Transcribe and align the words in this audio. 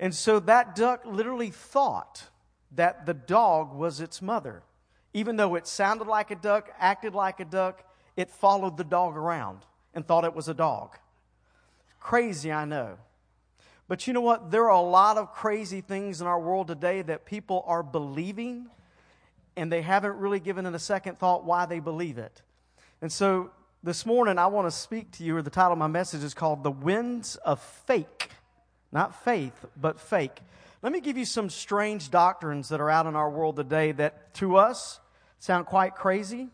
And 0.00 0.14
so 0.14 0.38
that 0.40 0.74
duck 0.74 1.02
literally 1.04 1.50
thought 1.50 2.28
that 2.72 3.06
the 3.06 3.14
dog 3.14 3.74
was 3.74 4.00
its 4.00 4.22
mother. 4.22 4.62
Even 5.14 5.36
though 5.36 5.54
it 5.54 5.66
sounded 5.66 6.06
like 6.06 6.30
a 6.30 6.36
duck, 6.36 6.70
acted 6.78 7.14
like 7.14 7.40
a 7.40 7.44
duck, 7.44 7.82
it 8.16 8.30
followed 8.30 8.76
the 8.76 8.84
dog 8.84 9.16
around 9.16 9.64
and 9.94 10.06
thought 10.06 10.24
it 10.24 10.34
was 10.34 10.48
a 10.48 10.54
dog. 10.54 10.96
Crazy, 11.98 12.52
I 12.52 12.64
know. 12.64 12.98
But 13.88 14.06
you 14.06 14.12
know 14.12 14.20
what? 14.20 14.50
There 14.50 14.64
are 14.64 14.76
a 14.76 14.80
lot 14.80 15.16
of 15.16 15.32
crazy 15.32 15.80
things 15.80 16.20
in 16.20 16.26
our 16.26 16.38
world 16.38 16.68
today 16.68 17.02
that 17.02 17.24
people 17.24 17.64
are 17.66 17.82
believing, 17.82 18.68
and 19.56 19.72
they 19.72 19.82
haven't 19.82 20.16
really 20.16 20.40
given 20.40 20.66
it 20.66 20.74
a 20.74 20.78
second 20.78 21.18
thought 21.18 21.44
why 21.44 21.64
they 21.64 21.80
believe 21.80 22.18
it. 22.18 22.42
And 23.00 23.10
so 23.10 23.50
this 23.82 24.04
morning, 24.04 24.38
I 24.38 24.46
want 24.48 24.66
to 24.66 24.70
speak 24.70 25.10
to 25.12 25.24
you, 25.24 25.36
or 25.36 25.42
the 25.42 25.50
title 25.50 25.72
of 25.72 25.78
my 25.78 25.86
message 25.86 26.22
is 26.22 26.34
called 26.34 26.62
The 26.62 26.70
Winds 26.70 27.36
of 27.36 27.60
Fake. 27.60 28.30
Not 28.92 29.24
faith, 29.24 29.66
but 29.76 30.00
fake. 30.00 30.40
Let 30.82 30.92
me 30.92 31.00
give 31.00 31.18
you 31.18 31.24
some 31.24 31.50
strange 31.50 32.10
doctrines 32.10 32.68
that 32.68 32.80
are 32.80 32.90
out 32.90 33.06
in 33.06 33.16
our 33.16 33.30
world 33.30 33.56
today 33.56 33.92
that 33.92 34.32
to 34.34 34.56
us 34.56 35.00
sound 35.38 35.66
quite 35.66 35.94
crazy, 35.94 36.48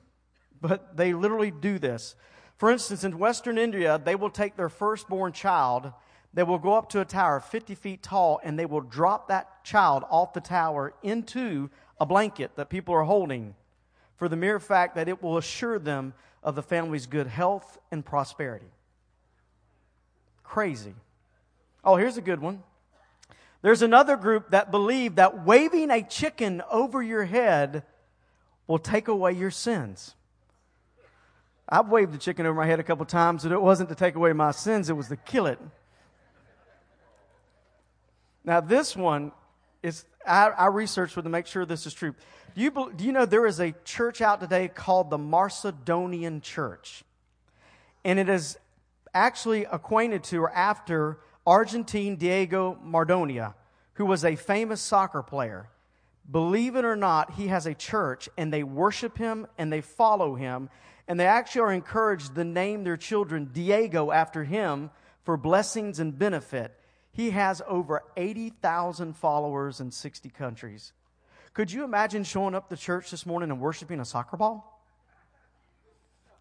but 0.61 0.97
they 0.97 1.13
literally 1.13 1.51
do 1.51 1.79
this. 1.79 2.17
For 2.57 2.71
instance, 2.71 3.05
in 3.05 3.19
Western 3.19 3.59
India, 3.59 4.01
they 4.03 4.15
will 4.15 4.31
take 4.31 4.57
their 4.57 4.69
firstborn 4.69 5.33
child, 5.33 5.93
they 6.33 6.43
will 6.43 6.59
go 6.59 6.75
up 6.75 6.89
to 6.91 7.01
a 7.01 7.05
tower 7.05 7.39
50 7.39 7.75
feet 7.75 8.03
tall, 8.03 8.41
and 8.43 8.59
they 8.59 8.67
will 8.67 8.81
drop 8.81 9.29
that 9.29 9.63
child 9.65 10.05
off 10.11 10.33
the 10.33 10.41
tower 10.41 10.95
into 11.03 11.71
a 12.01 12.07
blanket 12.07 12.57
that 12.57 12.71
people 12.71 12.95
are 12.95 13.05
holding 13.05 13.55
for 14.17 14.29
the 14.29 14.37
mere 14.37 14.59
fact 14.59 14.95
that 14.97 15.09
it 15.09 15.23
will 15.23 15.37
assure 15.37 15.79
them 15.79 16.15
of 16.43 16.55
the 16.55 16.63
family's 16.63 17.07
good 17.07 17.27
health 17.27 17.79
and 17.91 18.05
prosperity. 18.05 18.71
Crazy. 20.43 20.95
Oh, 21.85 21.97
here's 21.97 22.17
a 22.17 22.23
good 22.23 22.41
one. 22.41 22.63
There's 23.63 23.83
another 23.83 24.17
group 24.17 24.51
that 24.51 24.71
believe 24.71 25.17
that 25.17 25.45
waving 25.45 25.91
a 25.91 26.03
chicken 26.03 26.63
over 26.71 27.03
your 27.03 27.25
head 27.25 27.83
will 28.67 28.79
take 28.79 29.09
away 29.09 29.33
your 29.33 29.51
sins. 29.51 30.15
I've 31.69 31.89
waved 31.89 32.13
the 32.13 32.19
chicken 32.19 32.47
over 32.47 32.55
my 32.55 32.67
head 32.67 32.81
a 32.81 32.83
couple 32.83 33.07
times, 33.07 33.43
but 33.43 33.53
it 33.53 33.61
wasn't 33.61 33.89
to 33.89 33.95
take 33.95 34.17
away 34.17 34.33
my 34.33 34.51
sins, 34.51 34.91
it 34.91 34.93
was 34.95 35.09
to 35.09 35.17
kill 35.17 35.47
it. 35.47 35.59
Now, 38.45 38.61
this 38.61 38.95
one 38.95 39.33
is, 39.83 40.05
I, 40.27 40.49
I 40.49 40.67
researched 40.67 41.17
with 41.17 41.25
to 41.25 41.31
make 41.31 41.47
sure 41.47 41.65
this 41.65 41.87
is 41.87 41.95
true. 41.95 42.15
Do 42.55 42.61
you, 42.61 42.93
do 42.95 43.05
you 43.05 43.13
know 43.13 43.25
there 43.25 43.47
is 43.47 43.61
a 43.61 43.73
church 43.85 44.21
out 44.21 44.41
today 44.41 44.69
called 44.69 45.09
the 45.09 45.19
Maradonian 45.19 46.43
Church? 46.43 47.03
And 48.05 48.19
it 48.19 48.29
is 48.29 48.59
actually 49.15 49.65
acquainted 49.65 50.23
to 50.25 50.43
or 50.43 50.51
after 50.53 51.19
Argentine 51.47 52.17
Diego 52.17 52.79
Maradona, 52.85 53.55
who 53.95 54.07
was 54.07 54.25
a 54.25 54.37
famous 54.37 54.81
soccer 54.81 55.23
player. 55.23 55.69
Believe 56.31 56.75
it 56.75 56.85
or 56.85 56.97
not, 56.97 57.35
he 57.35 57.49
has 57.49 57.67
a 57.67 57.75
church 57.75 58.29
and 58.39 58.53
they 58.53 58.63
worship 58.63 59.19
him 59.19 59.47
and 59.59 59.73
they 59.73 59.83
follow 59.83 60.35
him. 60.35 60.71
And 61.07 61.21
they 61.21 61.27
actually 61.27 61.61
are 61.61 61.73
encouraged 61.73 62.35
to 62.35 62.45
name 62.45 62.83
their 62.83 62.97
children 62.97 63.51
Diego 63.53 64.11
after 64.11 64.45
him 64.45 64.91
for 65.23 65.37
blessings 65.37 66.01
and 66.01 66.19
benefit. 66.19 66.79
He 67.13 67.31
has 67.31 67.61
over 67.69 68.03
80,000 68.17 69.15
followers 69.15 69.81
in 69.81 69.91
60 69.91 70.31
countries. 70.31 70.95
Could 71.53 71.71
you 71.71 71.85
imagine 71.85 72.25
showing 72.25 72.55
up 72.55 72.71
to 72.71 72.77
church 72.77 73.11
this 73.11 73.27
morning 73.27 73.51
and 73.51 73.61
worshiping 73.61 74.01
a 74.01 74.05
soccer 74.05 74.39
ball? 74.39 74.74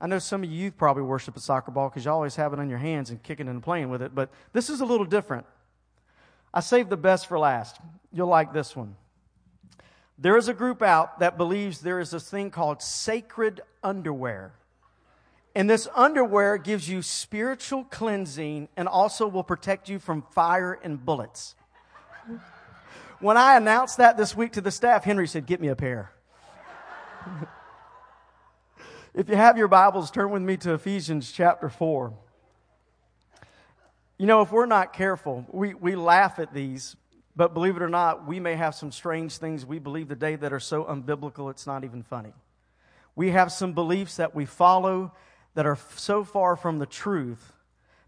I 0.03 0.07
know 0.07 0.19
some 0.19 0.43
of 0.43 0.51
you 0.51 0.69
probably 0.69 1.03
worship 1.03 1.37
a 1.37 1.39
soccer 1.39 1.71
ball 1.71 1.87
because 1.87 2.03
you 2.03 2.11
always 2.11 2.35
have 2.35 2.51
it 2.51 2.59
on 2.59 2.69
your 2.69 2.77
hands 2.77 3.09
and 3.09 3.23
kicking 3.23 3.47
and 3.47 3.63
playing 3.63 3.89
with 3.89 4.01
it, 4.01 4.13
but 4.13 4.29
this 4.51 4.69
is 4.69 4.81
a 4.81 4.85
little 4.85 5.05
different. 5.05 5.45
I 6.53 6.59
saved 6.59 6.89
the 6.89 6.97
best 6.97 7.27
for 7.27 7.39
last. 7.39 7.79
You'll 8.11 8.27
like 8.27 8.51
this 8.51 8.75
one. 8.75 8.97
There 10.17 10.35
is 10.35 10.49
a 10.49 10.53
group 10.53 10.81
out 10.81 11.19
that 11.19 11.37
believes 11.37 11.79
there 11.79 12.01
is 12.01 12.11
this 12.11 12.29
thing 12.29 12.51
called 12.51 12.81
sacred 12.81 13.61
underwear. 13.81 14.51
And 15.55 15.69
this 15.69 15.87
underwear 15.95 16.57
gives 16.57 16.89
you 16.89 17.01
spiritual 17.01 17.85
cleansing 17.85 18.67
and 18.75 18.89
also 18.89 19.25
will 19.25 19.41
protect 19.41 19.87
you 19.87 19.99
from 19.99 20.23
fire 20.33 20.77
and 20.83 21.03
bullets. 21.03 21.55
When 23.21 23.37
I 23.37 23.55
announced 23.55 23.99
that 23.99 24.17
this 24.17 24.35
week 24.35 24.51
to 24.53 24.61
the 24.61 24.71
staff, 24.71 25.05
Henry 25.05 25.29
said, 25.29 25.45
Get 25.45 25.61
me 25.61 25.69
a 25.69 25.77
pair. 25.77 26.11
If 29.15 29.29
you 29.29 29.35
have 29.35 29.59
your 29.59 29.67
Bibles, 29.67 30.09
turn 30.09 30.31
with 30.31 30.41
me 30.41 30.57
to 30.57 30.73
Ephesians 30.73 31.31
chapter 31.31 31.69
4. 31.69 32.13
You 34.17 34.25
know, 34.25 34.41
if 34.41 34.51
we're 34.51 34.65
not 34.65 34.91
careful, 34.91 35.45
we, 35.51 35.75
we 35.75 35.95
laugh 35.95 36.39
at 36.39 36.51
these, 36.51 36.95
but 37.35 37.53
believe 37.53 37.75
it 37.75 37.83
or 37.83 37.89
not, 37.89 38.25
we 38.27 38.39
may 38.39 38.55
have 38.55 38.73
some 38.73 38.91
strange 38.91 39.37
things 39.37 39.67
we 39.67 39.77
believe 39.77 40.09
today 40.09 40.35
that 40.37 40.51
are 40.51 40.59
so 40.59 40.83
unbiblical 40.85 41.51
it's 41.51 41.67
not 41.67 41.83
even 41.83 42.01
funny. 42.01 42.33
We 43.15 43.29
have 43.29 43.51
some 43.51 43.73
beliefs 43.73 44.15
that 44.15 44.33
we 44.33 44.45
follow 44.45 45.11
that 45.53 45.67
are 45.67 45.77
so 45.95 46.23
far 46.23 46.55
from 46.55 46.79
the 46.79 46.87
truth, 46.87 47.53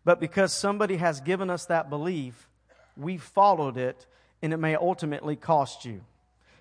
but 0.06 0.20
because 0.20 0.54
somebody 0.54 0.96
has 0.98 1.22
given 1.22 1.52
us 1.52 1.68
that 1.68 1.88
belief, 1.88 2.50
we 2.98 3.20
followed 3.20 3.78
it, 3.78 4.08
and 4.42 4.54
it 4.54 4.58
may 4.58 4.76
ultimately 4.76 5.36
cost 5.36 5.86
you. 5.86 6.02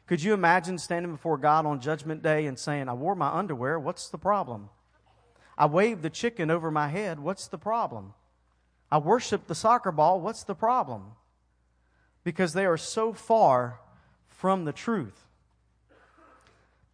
Could 0.06 0.22
you 0.22 0.34
imagine 0.34 0.78
standing 0.78 1.12
before 1.12 1.38
God 1.38 1.64
on 1.64 1.80
Judgment 1.80 2.22
Day 2.22 2.46
and 2.46 2.58
saying, 2.58 2.88
I 2.88 2.92
wore 2.92 3.14
my 3.14 3.28
underwear, 3.28 3.78
what's 3.78 4.08
the 4.08 4.18
problem? 4.18 4.68
I 5.56 5.66
waved 5.66 6.02
the 6.02 6.10
chicken 6.10 6.50
over 6.50 6.70
my 6.70 6.88
head, 6.88 7.20
what's 7.20 7.46
the 7.46 7.58
problem? 7.58 8.12
I 8.90 8.98
worshiped 8.98 9.48
the 9.48 9.54
soccer 9.54 9.92
ball, 9.92 10.20
what's 10.20 10.42
the 10.42 10.54
problem? 10.54 11.12
Because 12.22 12.52
they 12.52 12.66
are 12.66 12.76
so 12.76 13.12
far 13.12 13.80
from 14.28 14.64
the 14.64 14.72
truth. 14.72 15.24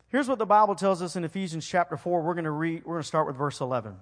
Here's 0.08 0.28
what 0.28 0.38
the 0.38 0.46
Bible 0.46 0.74
tells 0.74 1.02
us 1.02 1.16
in 1.16 1.24
Ephesians 1.24 1.66
chapter 1.66 1.96
4. 1.96 2.22
We're 2.22 2.34
going 2.34 2.44
to 2.44 2.50
read, 2.50 2.84
we're 2.84 2.94
going 2.94 3.02
to 3.02 3.08
start 3.08 3.26
with 3.26 3.36
verse 3.36 3.60
11. 3.60 3.96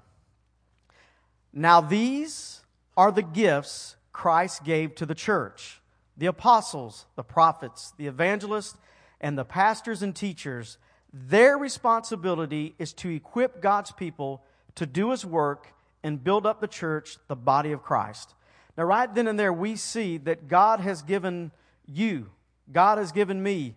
Now, 1.53 1.81
these 1.81 2.61
are 2.97 3.13
the 3.13 3.23
gifts 3.23 3.97
Christ 4.13 4.65
gave 4.65 4.95
to 4.97 5.07
the 5.07 5.15
church 5.15 5.81
the 6.17 6.27
apostles, 6.27 7.07
the 7.15 7.23
prophets, 7.23 7.93
the 7.97 8.09
evangelists, 8.09 8.77
and 9.21 9.37
the 9.37 9.45
pastors 9.45 10.03
and 10.03 10.15
teachers, 10.15 10.79
their 11.13 11.57
responsibility 11.57 12.75
is 12.79 12.93
to 12.95 13.11
equip 13.11 13.61
God's 13.61 13.91
people 13.93 14.43
to 14.75 14.87
do 14.87 15.11
his 15.11 15.25
work 15.25 15.75
and 16.03 16.23
build 16.23 16.47
up 16.47 16.61
the 16.61 16.69
church, 16.69 17.19
the 17.27 17.37
body 17.37 17.73
of 17.73 17.83
Christ. 17.83 18.35
Now, 18.77 18.85
right 18.85 19.13
then 19.13 19.27
and 19.27 19.39
there, 19.39 19.53
we 19.53 19.75
see 19.75 20.19
that 20.19 20.47
God 20.47 20.81
has 20.81 21.03
given 21.03 21.51
you, 21.87 22.31
God 22.71 22.99
has 22.99 23.11
given 23.11 23.43
me, 23.43 23.75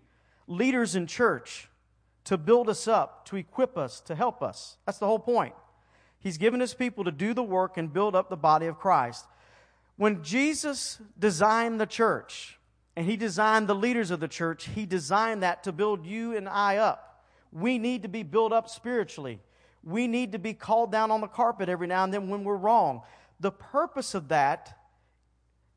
leaders 0.47 0.95
in 0.95 1.07
church 1.07 1.69
to 2.25 2.37
build 2.37 2.69
us 2.69 2.87
up, 2.87 3.25
to 3.25 3.35
equip 3.35 3.77
us, 3.77 3.99
to 4.01 4.13
help 4.13 4.43
us. 4.43 4.77
That's 4.85 4.99
the 4.99 5.07
whole 5.07 5.19
point. 5.19 5.55
He's 6.19 6.37
given 6.37 6.59
his 6.59 6.75
people 6.75 7.03
to 7.05 7.11
do 7.11 7.33
the 7.33 7.41
work 7.41 7.77
and 7.77 7.91
build 7.91 8.15
up 8.15 8.29
the 8.29 8.37
body 8.37 8.67
of 8.67 8.77
Christ. 8.77 9.25
When 9.97 10.23
Jesus 10.23 10.99
designed 11.17 11.81
the 11.81 11.87
church, 11.87 12.59
and 12.95 13.05
he 13.05 13.15
designed 13.15 13.67
the 13.67 13.75
leaders 13.75 14.11
of 14.11 14.19
the 14.19 14.27
church, 14.27 14.67
he 14.67 14.85
designed 14.85 15.43
that 15.43 15.63
to 15.63 15.71
build 15.71 16.05
you 16.05 16.35
and 16.35 16.47
I 16.47 16.77
up. 16.77 17.23
We 17.51 17.77
need 17.77 18.03
to 18.03 18.09
be 18.09 18.23
built 18.23 18.51
up 18.51 18.69
spiritually. 18.69 19.39
We 19.83 20.07
need 20.07 20.33
to 20.33 20.39
be 20.39 20.53
called 20.53 20.91
down 20.91 21.11
on 21.11 21.21
the 21.21 21.27
carpet 21.27 21.69
every 21.69 21.87
now 21.87 22.03
and 22.03 22.13
then 22.13 22.29
when 22.29 22.43
we're 22.43 22.55
wrong. 22.55 23.01
The 23.39 23.51
purpose 23.51 24.13
of 24.13 24.27
that 24.27 24.77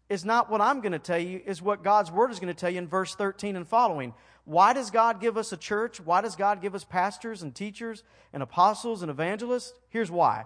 is 0.08 0.24
not 0.24 0.50
what 0.50 0.60
I'm 0.60 0.80
going 0.80 0.92
to 0.92 0.98
tell 0.98 1.18
you, 1.18 1.40
is 1.44 1.62
what 1.62 1.82
God's 1.82 2.10
word 2.10 2.30
is 2.30 2.38
going 2.38 2.52
to 2.52 2.58
tell 2.58 2.70
you 2.70 2.78
in 2.78 2.88
verse 2.88 3.14
13 3.14 3.56
and 3.56 3.66
following. 3.66 4.12
Why 4.44 4.72
does 4.72 4.90
God 4.90 5.20
give 5.20 5.38
us 5.38 5.52
a 5.52 5.56
church? 5.56 6.00
Why 6.00 6.20
does 6.20 6.36
God 6.36 6.60
give 6.60 6.74
us 6.74 6.84
pastors 6.84 7.42
and 7.42 7.54
teachers 7.54 8.02
and 8.32 8.42
apostles 8.42 9.00
and 9.02 9.10
evangelists? 9.10 9.72
Here's 9.88 10.10
why. 10.10 10.44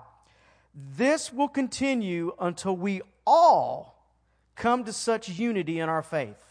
This 0.75 1.33
will 1.33 1.49
continue 1.49 2.33
until 2.39 2.77
we 2.77 3.03
all 3.27 4.07
come 4.55 4.85
to 4.85 4.93
such 4.93 5.29
unity 5.29 5.81
in 5.81 5.89
our 5.89 6.03
faith 6.03 6.48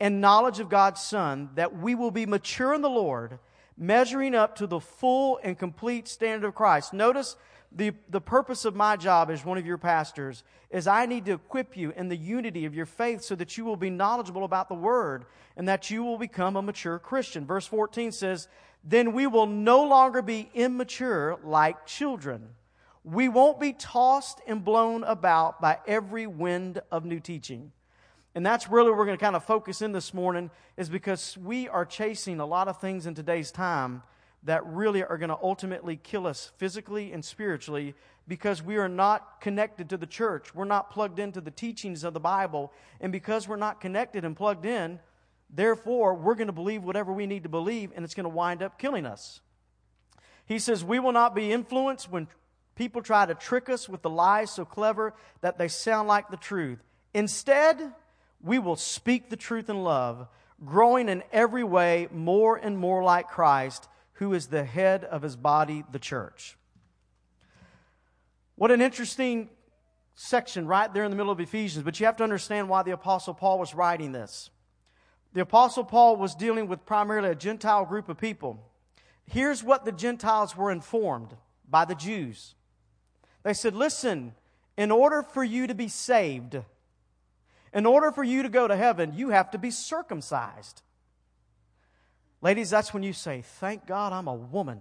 and 0.00 0.20
knowledge 0.20 0.60
of 0.60 0.68
God's 0.68 1.00
Son, 1.00 1.50
that 1.54 1.76
we 1.76 1.94
will 1.94 2.10
be 2.10 2.26
mature 2.26 2.74
in 2.74 2.82
the 2.82 2.90
Lord, 2.90 3.38
measuring 3.76 4.34
up 4.34 4.56
to 4.56 4.66
the 4.66 4.80
full 4.80 5.38
and 5.42 5.58
complete 5.58 6.08
standard 6.08 6.46
of 6.46 6.54
Christ. 6.54 6.92
Notice 6.92 7.36
the, 7.72 7.92
the 8.08 8.20
purpose 8.20 8.64
of 8.64 8.74
my 8.74 8.96
job 8.96 9.30
as 9.30 9.44
one 9.44 9.58
of 9.58 9.66
your 9.66 9.78
pastors 9.78 10.44
is 10.70 10.86
I 10.86 11.06
need 11.06 11.24
to 11.26 11.32
equip 11.32 11.76
you 11.76 11.92
in 11.96 12.08
the 12.08 12.16
unity 12.16 12.64
of 12.64 12.74
your 12.74 12.86
faith 12.86 13.22
so 13.22 13.34
that 13.34 13.56
you 13.56 13.64
will 13.64 13.76
be 13.76 13.90
knowledgeable 13.90 14.44
about 14.44 14.68
the 14.68 14.74
Word 14.74 15.26
and 15.56 15.68
that 15.68 15.90
you 15.90 16.02
will 16.02 16.18
become 16.18 16.56
a 16.56 16.62
mature 16.62 16.98
Christian. 16.98 17.46
Verse 17.46 17.66
14 17.66 18.12
says, 18.12 18.48
Then 18.84 19.12
we 19.12 19.26
will 19.26 19.46
no 19.46 19.84
longer 19.84 20.22
be 20.22 20.50
immature 20.54 21.38
like 21.42 21.86
children. 21.86 22.48
We 23.04 23.28
won't 23.28 23.60
be 23.60 23.72
tossed 23.72 24.40
and 24.46 24.64
blown 24.64 25.04
about 25.04 25.60
by 25.60 25.78
every 25.86 26.26
wind 26.26 26.80
of 26.90 27.04
new 27.04 27.20
teaching. 27.20 27.72
And 28.36 28.44
that's 28.44 28.68
really 28.68 28.90
where 28.90 28.98
we're 28.98 29.06
going 29.06 29.16
to 29.16 29.24
kind 29.24 29.34
of 29.34 29.44
focus 29.44 29.80
in 29.80 29.92
this 29.92 30.12
morning, 30.12 30.50
is 30.76 30.90
because 30.90 31.38
we 31.38 31.70
are 31.70 31.86
chasing 31.86 32.38
a 32.38 32.44
lot 32.44 32.68
of 32.68 32.78
things 32.78 33.06
in 33.06 33.14
today's 33.14 33.50
time 33.50 34.02
that 34.42 34.64
really 34.66 35.02
are 35.02 35.16
going 35.16 35.30
to 35.30 35.38
ultimately 35.42 35.96
kill 35.96 36.26
us 36.26 36.52
physically 36.58 37.14
and 37.14 37.24
spiritually 37.24 37.94
because 38.28 38.62
we 38.62 38.76
are 38.76 38.90
not 38.90 39.40
connected 39.40 39.88
to 39.88 39.96
the 39.96 40.06
church. 40.06 40.54
We're 40.54 40.66
not 40.66 40.90
plugged 40.90 41.18
into 41.18 41.40
the 41.40 41.50
teachings 41.50 42.04
of 42.04 42.12
the 42.12 42.20
Bible. 42.20 42.74
And 43.00 43.10
because 43.10 43.48
we're 43.48 43.56
not 43.56 43.80
connected 43.80 44.22
and 44.22 44.36
plugged 44.36 44.66
in, 44.66 45.00
therefore, 45.48 46.12
we're 46.12 46.34
going 46.34 46.48
to 46.48 46.52
believe 46.52 46.84
whatever 46.84 47.14
we 47.14 47.26
need 47.26 47.44
to 47.44 47.48
believe, 47.48 47.90
and 47.96 48.04
it's 48.04 48.14
going 48.14 48.24
to 48.24 48.28
wind 48.28 48.62
up 48.62 48.78
killing 48.78 49.06
us. 49.06 49.40
He 50.44 50.58
says, 50.58 50.84
We 50.84 50.98
will 50.98 51.12
not 51.12 51.34
be 51.34 51.52
influenced 51.52 52.12
when 52.12 52.28
people 52.74 53.00
try 53.00 53.24
to 53.24 53.34
trick 53.34 53.70
us 53.70 53.88
with 53.88 54.02
the 54.02 54.10
lies 54.10 54.50
so 54.50 54.66
clever 54.66 55.14
that 55.40 55.56
they 55.56 55.68
sound 55.68 56.06
like 56.06 56.28
the 56.28 56.36
truth. 56.36 56.80
Instead, 57.14 57.94
we 58.46 58.58
will 58.58 58.76
speak 58.76 59.28
the 59.28 59.36
truth 59.36 59.68
in 59.68 59.82
love, 59.82 60.28
growing 60.64 61.08
in 61.08 61.22
every 61.32 61.64
way 61.64 62.08
more 62.12 62.56
and 62.56 62.78
more 62.78 63.02
like 63.02 63.28
Christ 63.28 63.88
who 64.14 64.32
is 64.32 64.46
the 64.46 64.64
head 64.64 65.04
of 65.04 65.20
his 65.20 65.36
body, 65.36 65.84
the 65.92 65.98
church. 65.98 66.56
What 68.54 68.70
an 68.70 68.80
interesting 68.80 69.50
section 70.14 70.66
right 70.66 70.92
there 70.94 71.04
in 71.04 71.10
the 71.10 71.16
middle 71.16 71.32
of 71.32 71.40
Ephesians, 71.40 71.84
but 71.84 72.00
you 72.00 72.06
have 72.06 72.16
to 72.16 72.24
understand 72.24 72.68
why 72.68 72.82
the 72.82 72.92
Apostle 72.92 73.34
Paul 73.34 73.58
was 73.58 73.74
writing 73.74 74.12
this. 74.12 74.48
The 75.34 75.42
Apostle 75.42 75.84
Paul 75.84 76.16
was 76.16 76.34
dealing 76.34 76.68
with 76.68 76.86
primarily 76.86 77.28
a 77.28 77.34
Gentile 77.34 77.84
group 77.84 78.08
of 78.08 78.16
people. 78.16 78.58
Here's 79.26 79.62
what 79.62 79.84
the 79.84 79.92
Gentiles 79.92 80.56
were 80.56 80.70
informed 80.70 81.36
by 81.68 81.84
the 81.84 81.94
Jews 81.94 82.54
they 83.42 83.52
said, 83.52 83.74
Listen, 83.74 84.34
in 84.76 84.90
order 84.90 85.22
for 85.22 85.44
you 85.44 85.66
to 85.66 85.74
be 85.74 85.88
saved, 85.88 86.56
in 87.76 87.84
order 87.84 88.10
for 88.10 88.24
you 88.24 88.42
to 88.42 88.48
go 88.48 88.66
to 88.66 88.74
heaven, 88.74 89.12
you 89.14 89.28
have 89.28 89.50
to 89.50 89.58
be 89.58 89.70
circumcised. 89.70 90.80
Ladies, 92.40 92.70
that's 92.70 92.94
when 92.94 93.02
you 93.02 93.12
say, 93.12 93.42
Thank 93.42 93.86
God 93.86 94.14
I'm 94.14 94.28
a 94.28 94.34
woman. 94.34 94.80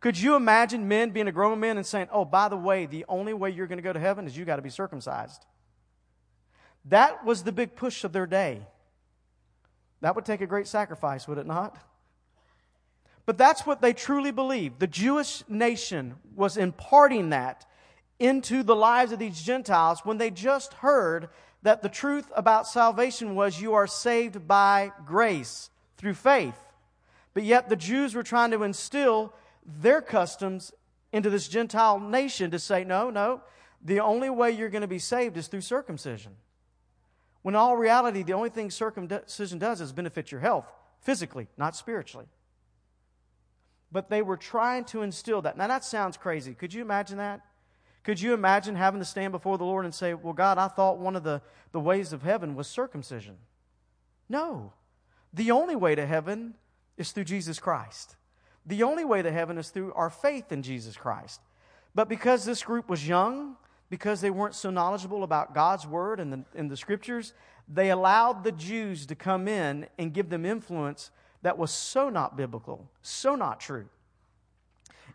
Could 0.00 0.18
you 0.18 0.34
imagine 0.34 0.88
men 0.88 1.10
being 1.10 1.28
a 1.28 1.32
grown 1.32 1.60
man 1.60 1.76
and 1.76 1.84
saying, 1.84 2.08
Oh, 2.10 2.24
by 2.24 2.48
the 2.48 2.56
way, 2.56 2.86
the 2.86 3.04
only 3.06 3.34
way 3.34 3.50
you're 3.50 3.66
going 3.66 3.78
to 3.78 3.82
go 3.82 3.92
to 3.92 4.00
heaven 4.00 4.26
is 4.26 4.34
you 4.34 4.46
got 4.46 4.56
to 4.56 4.62
be 4.62 4.70
circumcised? 4.70 5.44
That 6.86 7.22
was 7.22 7.42
the 7.42 7.52
big 7.52 7.76
push 7.76 8.04
of 8.04 8.14
their 8.14 8.26
day. 8.26 8.62
That 10.00 10.16
would 10.16 10.24
take 10.24 10.40
a 10.40 10.46
great 10.46 10.68
sacrifice, 10.68 11.28
would 11.28 11.36
it 11.36 11.46
not? 11.46 11.76
But 13.26 13.36
that's 13.36 13.66
what 13.66 13.82
they 13.82 13.92
truly 13.92 14.30
believed. 14.30 14.80
The 14.80 14.86
Jewish 14.86 15.42
nation 15.50 16.14
was 16.34 16.56
imparting 16.56 17.28
that 17.28 17.66
into 18.18 18.62
the 18.62 18.76
lives 18.76 19.12
of 19.12 19.18
these 19.18 19.42
Gentiles 19.42 20.00
when 20.04 20.18
they 20.18 20.30
just 20.30 20.74
heard 20.74 21.28
that 21.62 21.82
the 21.82 21.88
truth 21.88 22.30
about 22.36 22.66
salvation 22.66 23.34
was 23.34 23.60
you 23.60 23.74
are 23.74 23.86
saved 23.86 24.46
by 24.46 24.92
grace 25.06 25.70
through 25.96 26.14
faith. 26.14 26.58
But 27.32 27.42
yet 27.42 27.68
the 27.68 27.76
Jews 27.76 28.14
were 28.14 28.22
trying 28.22 28.50
to 28.52 28.62
instill 28.62 29.32
their 29.64 30.00
customs 30.00 30.72
into 31.12 31.30
this 31.30 31.48
Gentile 31.48 31.98
nation 31.98 32.50
to 32.50 32.58
say, 32.58 32.84
no, 32.84 33.10
no, 33.10 33.40
the 33.82 34.00
only 34.00 34.30
way 34.30 34.50
you're 34.50 34.68
going 34.68 34.82
to 34.82 34.88
be 34.88 34.98
saved 34.98 35.36
is 35.36 35.46
through 35.46 35.62
circumcision. 35.62 36.32
When 37.42 37.54
in 37.54 37.58
all 37.58 37.76
reality, 37.76 38.22
the 38.22 38.32
only 38.32 38.50
thing 38.50 38.70
circumcision 38.70 39.58
does 39.58 39.80
is 39.80 39.92
benefit 39.92 40.32
your 40.32 40.40
health 40.40 40.66
physically, 41.00 41.48
not 41.56 41.76
spiritually. 41.76 42.26
But 43.92 44.10
they 44.10 44.22
were 44.22 44.36
trying 44.36 44.84
to 44.86 45.02
instill 45.02 45.42
that. 45.42 45.56
Now, 45.56 45.68
that 45.68 45.84
sounds 45.84 46.16
crazy. 46.16 46.54
Could 46.54 46.72
you 46.72 46.82
imagine 46.82 47.18
that? 47.18 47.42
Could 48.04 48.20
you 48.20 48.34
imagine 48.34 48.76
having 48.76 49.00
to 49.00 49.04
stand 49.04 49.32
before 49.32 49.58
the 49.58 49.64
Lord 49.64 49.86
and 49.86 49.94
say, 49.94 50.14
Well, 50.14 50.34
God, 50.34 50.58
I 50.58 50.68
thought 50.68 50.98
one 50.98 51.16
of 51.16 51.24
the, 51.24 51.40
the 51.72 51.80
ways 51.80 52.12
of 52.12 52.22
heaven 52.22 52.54
was 52.54 52.68
circumcision? 52.68 53.36
No. 54.28 54.72
The 55.32 55.50
only 55.50 55.74
way 55.74 55.94
to 55.94 56.06
heaven 56.06 56.54
is 56.96 57.10
through 57.10 57.24
Jesus 57.24 57.58
Christ. 57.58 58.16
The 58.66 58.82
only 58.82 59.04
way 59.04 59.22
to 59.22 59.32
heaven 59.32 59.58
is 59.58 59.70
through 59.70 59.92
our 59.94 60.10
faith 60.10 60.52
in 60.52 60.62
Jesus 60.62 60.96
Christ. 60.96 61.40
But 61.94 62.08
because 62.08 62.44
this 62.44 62.62
group 62.62 62.88
was 62.88 63.06
young, 63.06 63.56
because 63.90 64.20
they 64.20 64.30
weren't 64.30 64.54
so 64.54 64.70
knowledgeable 64.70 65.22
about 65.22 65.54
God's 65.54 65.86
word 65.86 66.20
and 66.20 66.32
the, 66.32 66.44
and 66.54 66.70
the 66.70 66.76
scriptures, 66.76 67.32
they 67.68 67.90
allowed 67.90 68.44
the 68.44 68.52
Jews 68.52 69.06
to 69.06 69.14
come 69.14 69.48
in 69.48 69.86
and 69.98 70.12
give 70.12 70.28
them 70.28 70.44
influence 70.44 71.10
that 71.42 71.58
was 71.58 71.70
so 71.70 72.08
not 72.08 72.36
biblical, 72.36 72.90
so 73.02 73.34
not 73.34 73.60
true. 73.60 73.86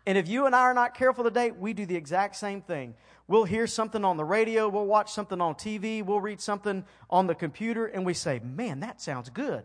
And 0.06 0.16
if 0.16 0.28
you 0.28 0.46
and 0.46 0.54
I 0.54 0.60
are 0.60 0.74
not 0.74 0.94
careful 0.94 1.24
today, 1.24 1.50
we 1.50 1.72
do 1.72 1.86
the 1.86 1.96
exact 1.96 2.36
same 2.36 2.62
thing. 2.62 2.94
We'll 3.28 3.44
hear 3.44 3.66
something 3.66 4.04
on 4.04 4.16
the 4.16 4.24
radio, 4.24 4.68
we'll 4.68 4.86
watch 4.86 5.12
something 5.12 5.40
on 5.40 5.54
TV, 5.54 6.04
we'll 6.04 6.20
read 6.20 6.40
something 6.40 6.84
on 7.08 7.26
the 7.26 7.34
computer, 7.34 7.86
and 7.86 8.04
we 8.04 8.14
say, 8.14 8.40
Man, 8.42 8.80
that 8.80 9.00
sounds 9.00 9.30
good. 9.30 9.62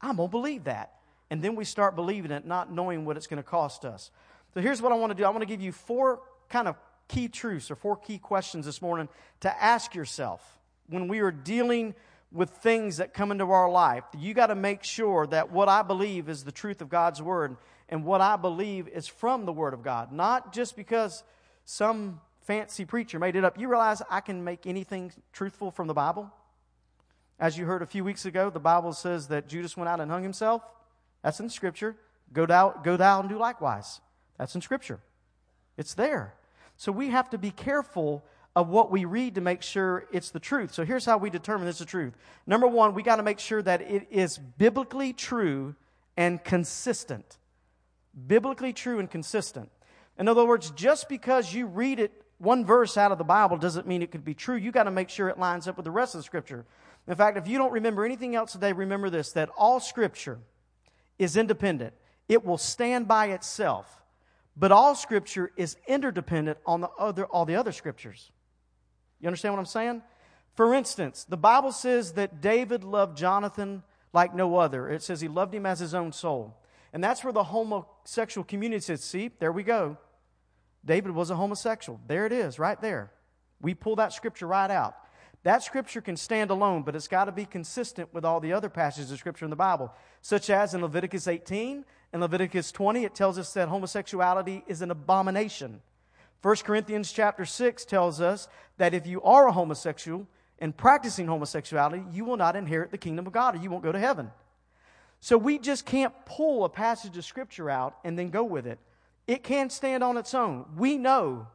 I'm 0.00 0.16
going 0.16 0.28
to 0.28 0.30
believe 0.30 0.64
that. 0.64 0.92
And 1.30 1.42
then 1.42 1.56
we 1.56 1.64
start 1.64 1.96
believing 1.96 2.30
it, 2.30 2.46
not 2.46 2.72
knowing 2.72 3.04
what 3.04 3.16
it's 3.16 3.26
going 3.26 3.42
to 3.42 3.48
cost 3.48 3.84
us. 3.84 4.10
So 4.54 4.60
here's 4.60 4.80
what 4.80 4.92
I 4.92 4.94
want 4.94 5.10
to 5.10 5.14
do 5.14 5.24
I 5.24 5.28
want 5.28 5.42
to 5.42 5.46
give 5.46 5.60
you 5.60 5.72
four 5.72 6.20
kind 6.48 6.68
of 6.68 6.76
key 7.08 7.28
truths 7.28 7.70
or 7.70 7.76
four 7.76 7.96
key 7.96 8.18
questions 8.18 8.66
this 8.66 8.80
morning 8.80 9.08
to 9.40 9.62
ask 9.62 9.94
yourself 9.94 10.58
when 10.88 11.08
we 11.08 11.20
are 11.20 11.30
dealing 11.30 11.94
with 12.32 12.50
things 12.50 12.96
that 12.98 13.14
come 13.14 13.30
into 13.30 13.50
our 13.50 13.70
life. 13.70 14.04
You 14.16 14.34
got 14.34 14.48
to 14.48 14.54
make 14.54 14.84
sure 14.84 15.26
that 15.28 15.50
what 15.50 15.68
I 15.68 15.82
believe 15.82 16.28
is 16.28 16.44
the 16.44 16.52
truth 16.52 16.80
of 16.80 16.88
God's 16.88 17.22
Word 17.22 17.56
and 17.88 18.04
what 18.04 18.20
I 18.20 18.36
believe 18.36 18.88
is 18.88 19.06
from 19.06 19.44
the 19.44 19.52
Word 19.52 19.74
of 19.74 19.82
God, 19.82 20.12
not 20.12 20.52
just 20.52 20.76
because 20.76 21.22
some 21.64 22.20
fancy 22.42 22.84
preacher 22.84 23.18
made 23.18 23.36
it 23.36 23.44
up. 23.44 23.58
You 23.58 23.68
realize 23.68 24.02
I 24.10 24.20
can 24.20 24.42
make 24.42 24.66
anything 24.66 25.12
truthful 25.32 25.70
from 25.70 25.86
the 25.86 25.94
Bible? 25.94 26.30
As 27.38 27.58
you 27.58 27.66
heard 27.66 27.82
a 27.82 27.86
few 27.86 28.02
weeks 28.02 28.24
ago, 28.24 28.50
the 28.50 28.60
Bible 28.60 28.92
says 28.92 29.28
that 29.28 29.48
Judas 29.48 29.76
went 29.76 29.88
out 29.88 30.00
and 30.00 30.10
hung 30.10 30.22
himself. 30.22 30.62
That's 31.22 31.38
in 31.40 31.50
Scripture. 31.50 31.96
Go 32.32 32.46
thou, 32.46 32.80
go 32.82 32.96
thou 32.96 33.20
and 33.20 33.28
do 33.28 33.36
likewise. 33.36 34.00
That's 34.38 34.54
in 34.54 34.60
Scripture. 34.60 35.00
It's 35.76 35.94
there. 35.94 36.34
So 36.76 36.92
we 36.92 37.08
have 37.08 37.30
to 37.30 37.38
be 37.38 37.50
careful 37.50 38.24
of 38.54 38.68
what 38.68 38.90
we 38.90 39.04
read 39.04 39.34
to 39.34 39.40
make 39.40 39.62
sure 39.62 40.06
it's 40.12 40.30
the 40.30 40.40
truth. 40.40 40.72
So 40.72 40.84
here's 40.84 41.04
how 41.04 41.18
we 41.18 41.28
determine 41.28 41.68
it's 41.68 41.78
the 41.78 41.84
truth. 41.84 42.14
Number 42.46 42.66
one, 42.66 42.94
we 42.94 43.02
got 43.02 43.16
to 43.16 43.22
make 43.22 43.38
sure 43.38 43.60
that 43.62 43.82
it 43.82 44.06
is 44.10 44.38
biblically 44.38 45.12
true 45.12 45.74
and 46.16 46.42
consistent 46.42 47.38
biblically 48.26 48.72
true 48.72 48.98
and 48.98 49.10
consistent. 49.10 49.70
In 50.18 50.28
other 50.28 50.44
words, 50.44 50.70
just 50.70 51.08
because 51.08 51.52
you 51.52 51.66
read 51.66 52.00
it 52.00 52.12
one 52.38 52.64
verse 52.64 52.96
out 52.96 53.12
of 53.12 53.18
the 53.18 53.24
Bible 53.24 53.56
doesn't 53.56 53.86
mean 53.86 54.02
it 54.02 54.10
could 54.10 54.24
be 54.24 54.34
true. 54.34 54.56
You 54.56 54.70
got 54.70 54.84
to 54.84 54.90
make 54.90 55.08
sure 55.08 55.28
it 55.28 55.38
lines 55.38 55.66
up 55.68 55.76
with 55.76 55.84
the 55.84 55.90
rest 55.90 56.14
of 56.14 56.20
the 56.20 56.24
scripture. 56.24 56.66
In 57.06 57.14
fact, 57.14 57.38
if 57.38 57.48
you 57.48 57.56
don't 57.56 57.72
remember 57.72 58.04
anything 58.04 58.34
else 58.34 58.52
today, 58.52 58.72
remember 58.72 59.08
this 59.10 59.32
that 59.32 59.48
all 59.56 59.80
scripture 59.80 60.38
is 61.18 61.36
independent. 61.36 61.94
It 62.28 62.44
will 62.44 62.58
stand 62.58 63.08
by 63.08 63.28
itself. 63.28 64.02
But 64.56 64.72
all 64.72 64.94
scripture 64.94 65.52
is 65.56 65.76
interdependent 65.86 66.58
on 66.66 66.80
the 66.80 66.88
other 66.98 67.26
all 67.26 67.44
the 67.44 67.56
other 67.56 67.72
scriptures. 67.72 68.32
You 69.20 69.28
understand 69.28 69.54
what 69.54 69.60
I'm 69.60 69.66
saying? 69.66 70.02
For 70.54 70.74
instance, 70.74 71.24
the 71.28 71.36
Bible 71.36 71.72
says 71.72 72.12
that 72.12 72.40
David 72.40 72.82
loved 72.82 73.16
Jonathan 73.16 73.82
like 74.12 74.34
no 74.34 74.56
other. 74.56 74.88
It 74.88 75.02
says 75.02 75.20
he 75.20 75.28
loved 75.28 75.54
him 75.54 75.66
as 75.66 75.78
his 75.78 75.94
own 75.94 76.12
soul. 76.12 76.56
And 76.96 77.04
that's 77.04 77.22
where 77.22 77.32
the 77.34 77.44
homosexual 77.44 78.42
community 78.42 78.80
says, 78.80 79.04
see, 79.04 79.30
there 79.38 79.52
we 79.52 79.64
go. 79.64 79.98
David 80.82 81.10
was 81.10 81.28
a 81.28 81.36
homosexual. 81.36 82.00
There 82.08 82.24
it 82.24 82.32
is, 82.32 82.58
right 82.58 82.80
there. 82.80 83.12
We 83.60 83.74
pull 83.74 83.96
that 83.96 84.14
scripture 84.14 84.46
right 84.46 84.70
out. 84.70 84.96
That 85.42 85.62
scripture 85.62 86.00
can 86.00 86.16
stand 86.16 86.50
alone, 86.50 86.84
but 86.84 86.96
it's 86.96 87.06
got 87.06 87.26
to 87.26 87.32
be 87.32 87.44
consistent 87.44 88.14
with 88.14 88.24
all 88.24 88.40
the 88.40 88.54
other 88.54 88.70
passages 88.70 89.12
of 89.12 89.18
scripture 89.18 89.44
in 89.44 89.50
the 89.50 89.56
Bible, 89.56 89.92
such 90.22 90.48
as 90.48 90.72
in 90.72 90.80
Leviticus 90.80 91.28
18 91.28 91.84
and 92.14 92.22
Leviticus 92.22 92.72
20, 92.72 93.04
it 93.04 93.14
tells 93.14 93.38
us 93.38 93.52
that 93.52 93.68
homosexuality 93.68 94.64
is 94.66 94.80
an 94.80 94.90
abomination. 94.90 95.82
1 96.40 96.56
Corinthians 96.64 97.12
chapter 97.12 97.44
6 97.44 97.84
tells 97.84 98.22
us 98.22 98.48
that 98.78 98.94
if 98.94 99.06
you 99.06 99.20
are 99.20 99.48
a 99.48 99.52
homosexual 99.52 100.26
and 100.60 100.74
practicing 100.74 101.26
homosexuality, 101.26 102.02
you 102.10 102.24
will 102.24 102.38
not 102.38 102.56
inherit 102.56 102.90
the 102.90 102.96
kingdom 102.96 103.26
of 103.26 103.34
God 103.34 103.54
or 103.54 103.58
you 103.58 103.68
won't 103.68 103.84
go 103.84 103.92
to 103.92 103.98
heaven. 103.98 104.30
So 105.20 105.38
we 105.38 105.58
just 105.58 105.86
can't 105.86 106.14
pull 106.24 106.64
a 106.64 106.68
passage 106.68 107.16
of 107.16 107.24
Scripture 107.24 107.70
out 107.70 107.96
and 108.04 108.18
then 108.18 108.30
go 108.30 108.44
with 108.44 108.66
it. 108.66 108.78
It 109.26 109.42
can't 109.42 109.72
stand 109.72 110.04
on 110.04 110.16
its 110.16 110.34
own. 110.34 110.66
We 110.76 110.98
know 110.98 111.48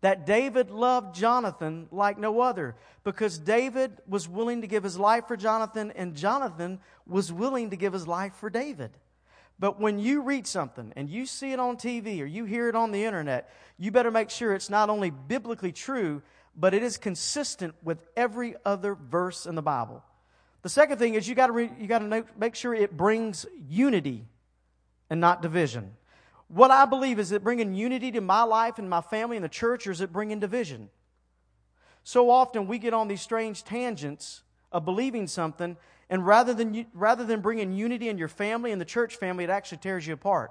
that 0.00 0.26
David 0.26 0.70
loved 0.70 1.14
Jonathan 1.14 1.88
like 1.90 2.18
no 2.18 2.40
other 2.40 2.76
because 3.02 3.38
David 3.38 4.00
was 4.06 4.28
willing 4.28 4.60
to 4.60 4.68
give 4.68 4.84
his 4.84 4.98
life 4.98 5.26
for 5.26 5.36
Jonathan 5.36 5.92
and 5.96 6.14
Jonathan 6.14 6.78
was 7.06 7.32
willing 7.32 7.70
to 7.70 7.76
give 7.76 7.92
his 7.92 8.06
life 8.06 8.34
for 8.34 8.48
David. 8.48 8.90
But 9.58 9.80
when 9.80 9.98
you 9.98 10.22
read 10.22 10.46
something 10.46 10.92
and 10.94 11.10
you 11.10 11.26
see 11.26 11.52
it 11.52 11.58
on 11.58 11.76
TV 11.76 12.20
or 12.22 12.26
you 12.26 12.44
hear 12.44 12.68
it 12.68 12.76
on 12.76 12.92
the 12.92 13.04
internet, 13.04 13.52
you 13.76 13.90
better 13.90 14.12
make 14.12 14.30
sure 14.30 14.54
it's 14.54 14.70
not 14.70 14.88
only 14.88 15.10
biblically 15.10 15.72
true, 15.72 16.22
but 16.54 16.74
it 16.74 16.82
is 16.84 16.96
consistent 16.96 17.74
with 17.82 17.98
every 18.16 18.54
other 18.64 18.94
verse 18.94 19.46
in 19.46 19.56
the 19.56 19.62
Bible. 19.62 20.04
The 20.62 20.68
second 20.68 20.98
thing 20.98 21.14
is 21.14 21.28
you 21.28 21.34
got 21.34 21.48
to 21.48 21.52
re- 21.52 21.70
you 21.78 21.86
got 21.86 22.00
to 22.00 22.24
make 22.36 22.54
sure 22.54 22.74
it 22.74 22.96
brings 22.96 23.46
unity 23.68 24.26
and 25.08 25.20
not 25.20 25.42
division. 25.42 25.92
What 26.48 26.70
I 26.70 26.84
believe 26.84 27.18
is 27.18 27.30
it 27.30 27.44
bringing 27.44 27.74
unity 27.74 28.10
to 28.12 28.20
my 28.20 28.42
life 28.42 28.78
and 28.78 28.88
my 28.88 29.00
family 29.00 29.36
and 29.36 29.44
the 29.44 29.50
church, 29.50 29.86
or 29.86 29.90
is 29.90 30.00
it 30.00 30.12
bringing 30.12 30.40
division? 30.40 30.88
So 32.04 32.30
often 32.30 32.66
we 32.66 32.78
get 32.78 32.94
on 32.94 33.06
these 33.06 33.20
strange 33.20 33.64
tangents 33.64 34.42
of 34.72 34.84
believing 34.84 35.26
something, 35.26 35.76
and 36.08 36.26
rather 36.26 36.54
than, 36.54 36.86
rather 36.94 37.24
than 37.24 37.42
bringing 37.42 37.72
unity 37.72 38.08
in 38.08 38.16
your 38.16 38.28
family 38.28 38.72
and 38.72 38.80
the 38.80 38.86
church 38.86 39.16
family, 39.16 39.44
it 39.44 39.50
actually 39.50 39.78
tears 39.78 40.06
you 40.06 40.14
apart. 40.14 40.50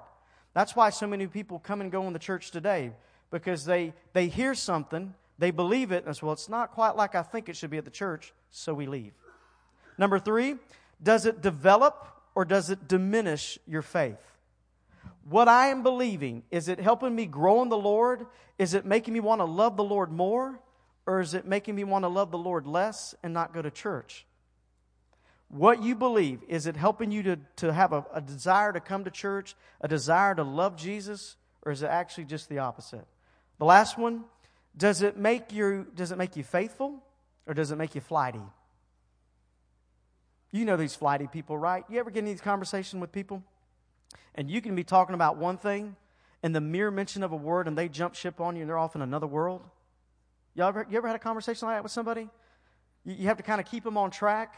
That's 0.54 0.76
why 0.76 0.90
so 0.90 1.06
many 1.06 1.26
people 1.26 1.58
come 1.58 1.80
and 1.80 1.90
go 1.90 2.06
in 2.06 2.12
the 2.12 2.18
church 2.18 2.52
today, 2.52 2.92
because 3.30 3.64
they, 3.64 3.92
they 4.12 4.28
hear 4.28 4.54
something, 4.54 5.14
they 5.38 5.50
believe 5.50 5.90
it, 5.90 6.04
and 6.06 6.16
say, 6.16 6.20
well, 6.22 6.32
it's 6.32 6.48
not 6.48 6.72
quite 6.72 6.94
like 6.94 7.16
I 7.16 7.22
think 7.22 7.48
it 7.48 7.56
should 7.56 7.70
be 7.70 7.78
at 7.78 7.84
the 7.84 7.90
church, 7.90 8.32
so 8.50 8.72
we 8.72 8.86
leave. 8.86 9.12
Number 9.98 10.18
three, 10.18 10.56
does 11.02 11.26
it 11.26 11.42
develop 11.42 12.06
or 12.34 12.44
does 12.44 12.70
it 12.70 12.88
diminish 12.88 13.58
your 13.66 13.82
faith? 13.82 14.16
What 15.28 15.48
I 15.48 15.66
am 15.66 15.82
believing, 15.82 16.44
is 16.50 16.68
it 16.68 16.80
helping 16.80 17.14
me 17.14 17.26
grow 17.26 17.60
in 17.62 17.68
the 17.68 17.76
Lord? 17.76 18.26
Is 18.58 18.72
it 18.72 18.86
making 18.86 19.12
me 19.12 19.20
want 19.20 19.40
to 19.40 19.44
love 19.44 19.76
the 19.76 19.84
Lord 19.84 20.10
more? 20.10 20.58
Or 21.06 21.20
is 21.20 21.34
it 21.34 21.46
making 21.46 21.74
me 21.74 21.84
want 21.84 22.04
to 22.04 22.08
love 22.08 22.30
the 22.30 22.38
Lord 22.38 22.66
less 22.66 23.14
and 23.22 23.34
not 23.34 23.52
go 23.52 23.60
to 23.60 23.70
church? 23.70 24.24
What 25.48 25.82
you 25.82 25.94
believe, 25.94 26.40
is 26.46 26.66
it 26.66 26.76
helping 26.76 27.10
you 27.10 27.22
to, 27.22 27.38
to 27.56 27.72
have 27.72 27.92
a, 27.92 28.04
a 28.12 28.20
desire 28.20 28.72
to 28.72 28.80
come 28.80 29.04
to 29.04 29.10
church, 29.10 29.54
a 29.80 29.88
desire 29.88 30.34
to 30.34 30.42
love 30.42 30.76
Jesus, 30.76 31.36
or 31.62 31.72
is 31.72 31.82
it 31.82 31.86
actually 31.86 32.24
just 32.24 32.50
the 32.50 32.58
opposite? 32.58 33.06
The 33.58 33.64
last 33.64 33.98
one, 33.98 34.24
does 34.76 35.02
it 35.02 35.16
make 35.16 35.52
you, 35.52 35.86
does 35.94 36.12
it 36.12 36.18
make 36.18 36.36
you 36.36 36.44
faithful 36.44 37.02
or 37.46 37.54
does 37.54 37.70
it 37.70 37.76
make 37.76 37.94
you 37.94 38.02
flighty? 38.02 38.42
You 40.50 40.64
know 40.64 40.76
these 40.76 40.94
flighty 40.94 41.26
people, 41.26 41.58
right? 41.58 41.84
You 41.88 41.98
ever 41.98 42.10
get 42.10 42.20
in 42.20 42.24
these 42.24 42.40
conversations 42.40 43.00
with 43.00 43.12
people? 43.12 43.42
And 44.34 44.50
you 44.50 44.60
can 44.60 44.74
be 44.74 44.84
talking 44.84 45.14
about 45.14 45.36
one 45.36 45.58
thing, 45.58 45.96
and 46.42 46.54
the 46.54 46.60
mere 46.60 46.90
mention 46.90 47.22
of 47.22 47.32
a 47.32 47.36
word, 47.36 47.68
and 47.68 47.76
they 47.76 47.88
jump 47.88 48.14
ship 48.14 48.40
on 48.40 48.56
you, 48.56 48.62
and 48.62 48.68
they're 48.68 48.78
off 48.78 48.94
in 48.94 49.02
another 49.02 49.26
world. 49.26 49.62
You 50.54 50.64
ever, 50.64 50.86
you 50.90 50.96
ever 50.96 51.06
had 51.06 51.16
a 51.16 51.20
conversation 51.20 51.68
like 51.68 51.76
that 51.76 51.82
with 51.82 51.92
somebody? 51.92 52.28
You, 53.04 53.14
you 53.14 53.26
have 53.26 53.36
to 53.36 53.42
kind 53.42 53.60
of 53.60 53.66
keep 53.66 53.84
them 53.84 53.96
on 53.96 54.10
track. 54.10 54.54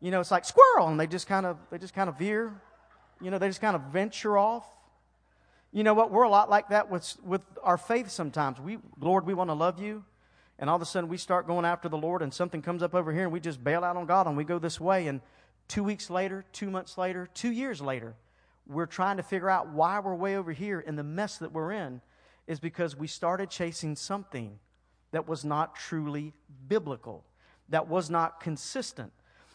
You 0.00 0.10
know, 0.10 0.20
it's 0.20 0.30
like 0.30 0.44
squirrel, 0.44 0.88
and 0.88 0.98
they 0.98 1.06
just 1.06 1.26
kind 1.26 1.44
of 1.44 1.58
they 1.70 1.78
just 1.78 1.94
kind 1.94 2.08
of 2.08 2.18
veer. 2.18 2.60
You 3.20 3.30
know, 3.30 3.38
they 3.38 3.48
just 3.48 3.60
kind 3.60 3.76
of 3.76 3.82
venture 3.92 4.38
off. 4.38 4.66
You 5.72 5.84
know 5.84 5.94
what? 5.94 6.10
We're 6.10 6.22
a 6.22 6.30
lot 6.30 6.48
like 6.48 6.70
that 6.70 6.90
with 6.90 7.16
with 7.22 7.42
our 7.62 7.76
faith. 7.76 8.10
Sometimes 8.10 8.58
we, 8.58 8.78
Lord, 8.98 9.26
we 9.26 9.34
want 9.34 9.50
to 9.50 9.54
love 9.54 9.78
you, 9.78 10.04
and 10.60 10.68
all 10.68 10.76
of 10.76 10.82
a 10.82 10.86
sudden 10.86 11.08
we 11.08 11.16
start 11.16 11.46
going 11.46 11.64
after 11.64 11.88
the 11.88 11.96
Lord, 11.96 12.20
and 12.20 12.32
something 12.32 12.60
comes 12.60 12.82
up 12.82 12.94
over 12.94 13.12
here, 13.12 13.24
and 13.24 13.32
we 13.32 13.40
just 13.40 13.64
bail 13.64 13.82
out 13.82 13.96
on 13.96 14.04
God, 14.04 14.26
and 14.26 14.36
we 14.36 14.44
go 14.44 14.58
this 14.58 14.78
way. 14.78 15.08
And 15.08 15.22
two 15.68 15.82
weeks 15.82 16.10
later, 16.10 16.44
two 16.52 16.70
months 16.70 16.98
later, 16.98 17.28
two 17.32 17.50
years 17.50 17.80
later, 17.80 18.14
we're 18.66 18.86
trying 18.86 19.16
to 19.16 19.22
figure 19.22 19.48
out 19.48 19.70
why 19.70 19.98
we're 20.00 20.14
way 20.14 20.36
over 20.36 20.52
here, 20.52 20.84
and 20.86 20.98
the 20.98 21.02
mess 21.02 21.38
that 21.38 21.52
we're 21.52 21.72
in 21.72 22.02
is 22.46 22.60
because 22.60 22.94
we 22.94 23.06
started 23.06 23.48
chasing 23.48 23.96
something 23.96 24.58
that 25.12 25.26
was 25.26 25.46
not 25.46 25.76
truly 25.76 26.34
biblical, 26.68 27.24
that 27.70 27.88
was 27.88 28.10
not 28.10 28.38
consistent. 28.40 29.12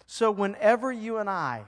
So, 0.08 0.32
whenever 0.32 0.92
you 0.92 1.18
and 1.18 1.30
I 1.30 1.66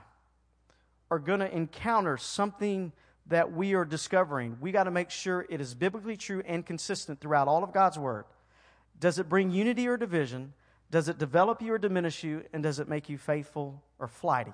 are 1.12 1.20
going 1.20 1.42
to 1.42 1.56
encounter 1.56 2.18
something 2.18 2.92
that 3.28 3.54
we 3.54 3.76
are 3.76 3.86
discovering, 3.86 4.58
we 4.60 4.72
got 4.72 4.86
to 4.86 4.92
make 4.92 5.12
sure 5.12 5.46
it 5.48 5.62
is 5.62 5.76
biblically 5.76 6.18
true 6.18 6.42
and 6.46 6.66
consistent 6.66 7.22
throughout 7.22 7.48
all 7.48 7.64
of 7.64 7.72
God's 7.72 8.00
Word. 8.00 8.26
Does 9.00 9.20
it 9.20 9.30
bring 9.30 9.52
unity 9.52 9.88
or 9.88 9.98
division? 9.98 10.54
Does 10.90 11.10
it 11.10 11.18
develop 11.18 11.62
you 11.62 11.74
or 11.74 11.78
diminish 11.78 12.24
you? 12.24 12.44
And 12.54 12.64
does 12.64 12.80
it 12.80 12.88
make 12.88 13.10
you 13.10 13.18
faithful 13.18 13.84
or 14.00 14.08
flighty? 14.08 14.54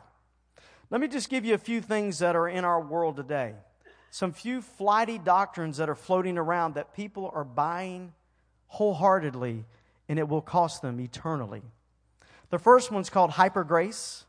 Let 0.90 1.02
me 1.02 1.08
just 1.08 1.30
give 1.30 1.46
you 1.46 1.54
a 1.54 1.60
few 1.60 1.82
things 1.82 2.20
that 2.20 2.36
are 2.36 2.48
in 2.48 2.66
our 2.66 2.82
world 2.82 3.16
today. 3.16 3.54
Some 4.12 4.32
few 4.32 4.62
flighty 4.62 5.18
doctrines 5.18 5.78
that 5.78 5.90
are 5.90 5.96
floating 5.96 6.38
around 6.38 6.76
that 6.76 6.94
people 6.94 7.32
are 7.34 7.44
buying 7.44 8.14
wholeheartedly, 8.68 9.66
and 10.10 10.20
it 10.20 10.28
will 10.28 10.42
cost 10.42 10.82
them 10.82 11.00
eternally. 11.00 11.62
The 12.50 12.60
first 12.60 12.92
one's 12.92 13.10
called 13.10 13.32
hyper 13.32 13.64
grace. 13.64 14.26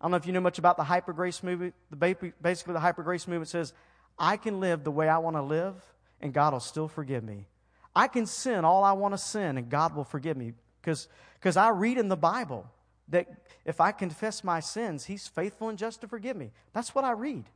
I 0.00 0.04
don't 0.04 0.12
know 0.12 0.16
if 0.16 0.26
you 0.26 0.32
know 0.32 0.40
much 0.40 0.58
about 0.58 0.76
the 0.76 0.84
hyper 0.84 1.12
grace 1.12 1.42
movement. 1.42 1.74
Basically, 1.98 2.72
the 2.72 2.80
hyper 2.80 3.02
grace 3.02 3.26
movement 3.26 3.48
says, 3.48 3.74
I 4.18 4.36
can 4.36 4.60
live 4.60 4.84
the 4.84 4.90
way 4.90 5.08
I 5.08 5.18
want 5.18 5.36
to 5.36 5.42
live, 5.42 5.74
and 6.20 6.32
God 6.32 6.52
will 6.52 6.60
still 6.60 6.88
forgive 6.88 7.24
me. 7.24 7.46
I 7.98 8.06
can 8.06 8.26
sin 8.26 8.64
all 8.64 8.84
I 8.84 8.92
want 8.92 9.14
to 9.14 9.18
sin 9.18 9.58
and 9.58 9.68
God 9.68 9.96
will 9.96 10.04
forgive 10.04 10.36
me. 10.36 10.52
Because 10.80 11.56
I 11.56 11.70
read 11.70 11.98
in 11.98 12.06
the 12.06 12.16
Bible 12.16 12.70
that 13.08 13.26
if 13.64 13.80
I 13.80 13.90
confess 13.90 14.44
my 14.44 14.60
sins, 14.60 15.06
He's 15.06 15.26
faithful 15.26 15.68
and 15.68 15.76
just 15.76 16.02
to 16.02 16.06
forgive 16.06 16.36
me. 16.36 16.52
That's 16.72 16.94
what 16.94 17.02
I 17.02 17.10
read. 17.10 17.46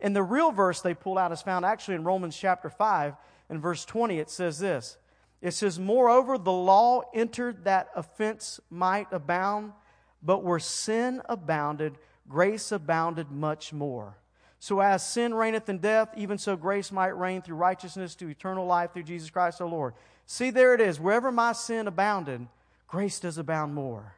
And 0.00 0.16
the 0.16 0.24
real 0.24 0.50
verse 0.50 0.80
they 0.80 0.92
pull 0.92 1.18
out 1.18 1.30
is 1.30 1.40
found 1.40 1.64
actually 1.64 1.94
in 1.94 2.02
Romans 2.02 2.36
chapter 2.36 2.68
5 2.68 3.14
and 3.48 3.62
verse 3.62 3.84
20. 3.84 4.18
It 4.18 4.28
says 4.28 4.58
this 4.58 4.98
It 5.40 5.52
says, 5.52 5.78
Moreover, 5.78 6.36
the 6.36 6.50
law 6.50 7.02
entered 7.14 7.62
that 7.62 7.90
offense 7.94 8.58
might 8.70 9.06
abound, 9.12 9.72
but 10.20 10.42
where 10.42 10.58
sin 10.58 11.22
abounded, 11.28 11.96
grace 12.28 12.72
abounded 12.72 13.30
much 13.30 13.72
more. 13.72 14.16
So 14.60 14.80
as 14.80 15.06
sin 15.06 15.34
reigneth 15.34 15.68
in 15.68 15.78
death, 15.78 16.08
even 16.16 16.36
so 16.38 16.56
grace 16.56 16.90
might 16.90 17.16
reign 17.16 17.42
through 17.42 17.56
righteousness 17.56 18.14
to 18.16 18.28
eternal 18.28 18.66
life 18.66 18.92
through 18.92 19.04
Jesus 19.04 19.30
Christ 19.30 19.60
our 19.60 19.68
Lord. 19.68 19.94
See, 20.26 20.50
there 20.50 20.74
it 20.74 20.80
is. 20.80 20.98
Wherever 20.98 21.30
my 21.30 21.52
sin 21.52 21.86
abounded, 21.86 22.46
grace 22.86 23.20
does 23.20 23.38
abound 23.38 23.74
more. 23.74 24.16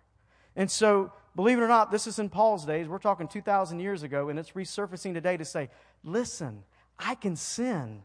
And 0.57 0.71
so, 0.71 1.13
believe 1.37 1.59
it 1.59 1.63
or 1.63 1.69
not, 1.69 1.91
this 1.91 2.07
is 2.07 2.19
in 2.19 2.31
Paul's 2.31 2.65
days. 2.65 2.89
We're 2.89 2.99
talking 2.99 3.29
2,000 3.29 3.81
years 3.81 4.03
ago, 4.03 4.29
and 4.29 4.39
it's 4.39 4.53
resurfacing 4.53 5.15
today 5.15 5.37
to 5.37 5.45
say, 5.45 5.69
listen, 6.03 6.65
I 6.99 7.15
can 7.15 7.37
sin 7.37 8.03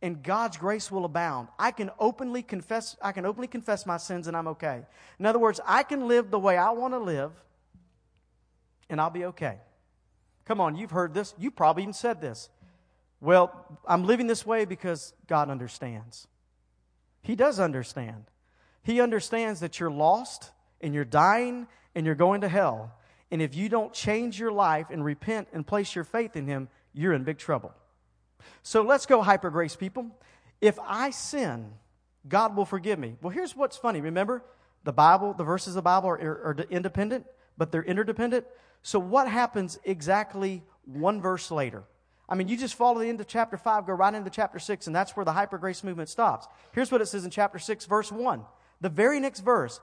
and 0.00 0.22
God's 0.22 0.56
grace 0.56 0.90
will 0.90 1.04
abound. 1.04 1.48
I 1.58 1.70
can 1.72 1.90
openly 1.98 2.42
confess, 2.42 2.96
I 3.02 3.12
can 3.12 3.26
openly 3.26 3.48
confess 3.48 3.84
my 3.84 3.96
sins 3.96 4.28
and 4.28 4.36
I'm 4.36 4.48
okay. 4.48 4.82
In 5.18 5.26
other 5.26 5.38
words, 5.38 5.60
I 5.66 5.82
can 5.82 6.06
live 6.06 6.30
the 6.30 6.38
way 6.38 6.56
I 6.56 6.70
want 6.70 6.94
to 6.94 6.98
live 6.98 7.32
and 8.88 9.00
I'll 9.00 9.10
be 9.10 9.24
okay. 9.26 9.58
Come 10.48 10.62
on, 10.62 10.76
you've 10.76 10.92
heard 10.92 11.12
this. 11.12 11.34
You 11.36 11.50
probably 11.50 11.82
even 11.82 11.92
said 11.92 12.22
this. 12.22 12.48
Well, 13.20 13.78
I'm 13.86 14.04
living 14.04 14.28
this 14.28 14.46
way 14.46 14.64
because 14.64 15.12
God 15.26 15.50
understands. 15.50 16.26
He 17.20 17.36
does 17.36 17.60
understand. 17.60 18.24
He 18.82 19.02
understands 19.02 19.60
that 19.60 19.78
you're 19.78 19.90
lost 19.90 20.50
and 20.80 20.94
you're 20.94 21.04
dying 21.04 21.66
and 21.94 22.06
you're 22.06 22.14
going 22.14 22.40
to 22.40 22.48
hell. 22.48 22.94
And 23.30 23.42
if 23.42 23.54
you 23.54 23.68
don't 23.68 23.92
change 23.92 24.40
your 24.40 24.50
life 24.50 24.86
and 24.90 25.04
repent 25.04 25.48
and 25.52 25.66
place 25.66 25.94
your 25.94 26.04
faith 26.04 26.34
in 26.34 26.46
Him, 26.46 26.68
you're 26.94 27.12
in 27.12 27.24
big 27.24 27.36
trouble. 27.36 27.74
So 28.62 28.80
let's 28.80 29.04
go 29.04 29.20
hyper 29.20 29.50
grace, 29.50 29.76
people. 29.76 30.06
If 30.62 30.78
I 30.82 31.10
sin, 31.10 31.72
God 32.26 32.56
will 32.56 32.64
forgive 32.64 32.98
me. 32.98 33.16
Well, 33.20 33.30
here's 33.30 33.54
what's 33.54 33.76
funny. 33.76 34.00
Remember, 34.00 34.42
the 34.84 34.94
Bible, 34.94 35.34
the 35.34 35.44
verses 35.44 35.68
of 35.68 35.74
the 35.74 35.82
Bible 35.82 36.08
are, 36.08 36.18
are, 36.18 36.44
are 36.44 36.56
independent, 36.70 37.26
but 37.58 37.70
they're 37.70 37.84
interdependent. 37.84 38.46
So, 38.82 38.98
what 38.98 39.28
happens 39.28 39.78
exactly 39.84 40.62
one 40.84 41.20
verse 41.20 41.50
later? 41.50 41.84
I 42.28 42.34
mean, 42.34 42.48
you 42.48 42.56
just 42.56 42.74
follow 42.74 43.00
the 43.00 43.08
end 43.08 43.20
of 43.20 43.26
chapter 43.26 43.56
5, 43.56 43.86
go 43.86 43.94
right 43.94 44.12
into 44.12 44.28
chapter 44.28 44.58
6, 44.58 44.86
and 44.86 44.94
that's 44.94 45.16
where 45.16 45.24
the 45.24 45.32
hyper 45.32 45.56
grace 45.56 45.82
movement 45.82 46.10
stops. 46.10 46.46
Here's 46.72 46.92
what 46.92 47.00
it 47.00 47.06
says 47.06 47.24
in 47.24 47.30
chapter 47.30 47.58
6, 47.58 47.86
verse 47.86 48.12
1. 48.12 48.42
The 48.80 48.88
very 48.88 49.18
next 49.20 49.40
verse 49.40 49.80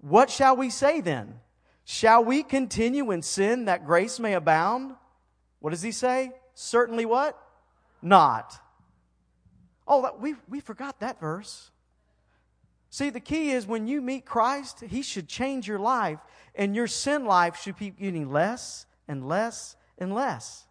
What 0.00 0.30
shall 0.30 0.56
we 0.56 0.70
say 0.70 1.00
then? 1.00 1.40
Shall 1.84 2.24
we 2.24 2.42
continue 2.42 3.10
in 3.10 3.22
sin 3.22 3.64
that 3.64 3.86
grace 3.86 4.20
may 4.20 4.34
abound? 4.34 4.94
What 5.60 5.70
does 5.70 5.82
he 5.82 5.92
say? 5.92 6.32
Certainly 6.54 7.06
what? 7.06 7.40
Not. 8.02 8.54
Oh, 9.86 10.14
we, 10.20 10.34
we 10.48 10.60
forgot 10.60 11.00
that 11.00 11.18
verse. 11.18 11.70
See, 12.90 13.10
the 13.10 13.20
key 13.20 13.50
is 13.50 13.66
when 13.66 13.86
you 13.86 14.00
meet 14.00 14.24
Christ, 14.24 14.80
He 14.80 15.02
should 15.02 15.28
change 15.28 15.68
your 15.68 15.78
life, 15.78 16.18
and 16.54 16.74
your 16.74 16.86
sin 16.86 17.24
life 17.24 17.60
should 17.60 17.78
keep 17.78 17.98
getting 17.98 18.32
less 18.32 18.86
and 19.06 19.28
less 19.28 19.76
and 19.98 20.14
less. 20.14 20.66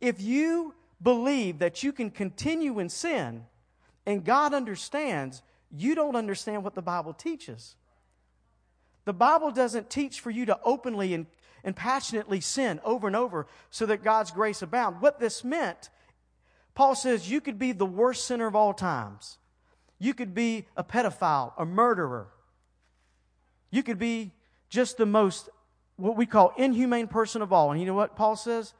If 0.00 0.20
you 0.20 0.74
believe 1.02 1.58
that 1.58 1.82
you 1.82 1.92
can 1.92 2.10
continue 2.10 2.78
in 2.78 2.88
sin 2.88 3.44
and 4.06 4.24
God 4.24 4.54
understands, 4.54 5.42
you 5.70 5.94
don't 5.94 6.16
understand 6.16 6.62
what 6.62 6.74
the 6.74 6.82
Bible 6.82 7.12
teaches. 7.12 7.76
The 9.04 9.12
Bible 9.12 9.50
doesn't 9.50 9.90
teach 9.90 10.20
for 10.20 10.30
you 10.30 10.46
to 10.46 10.58
openly 10.62 11.12
and, 11.12 11.26
and 11.64 11.74
passionately 11.74 12.40
sin 12.40 12.80
over 12.84 13.06
and 13.06 13.16
over 13.16 13.48
so 13.70 13.86
that 13.86 14.04
God's 14.04 14.30
grace 14.30 14.62
abound. 14.62 15.00
What 15.00 15.18
this 15.18 15.42
meant, 15.42 15.90
Paul 16.74 16.94
says 16.94 17.30
you 17.30 17.40
could 17.40 17.58
be 17.58 17.72
the 17.72 17.86
worst 17.86 18.26
sinner 18.26 18.46
of 18.46 18.54
all 18.54 18.72
times 18.72 19.38
you 20.02 20.14
could 20.14 20.34
be 20.34 20.66
a 20.76 20.84
pedophile, 20.84 21.52
a 21.56 21.64
murderer. 21.64 22.28
You 23.70 23.82
could 23.82 23.98
be 23.98 24.32
just 24.68 24.96
the 24.96 25.06
most, 25.06 25.48
what 25.96 26.16
we 26.16 26.26
call 26.26 26.52
inhumane 26.56 27.08
person 27.08 27.42
of 27.42 27.52
all. 27.52 27.70
And 27.70 27.80
you 27.80 27.86
know 27.86 27.94
what 27.94 28.16
Paul 28.16 28.36
says? 28.36 28.74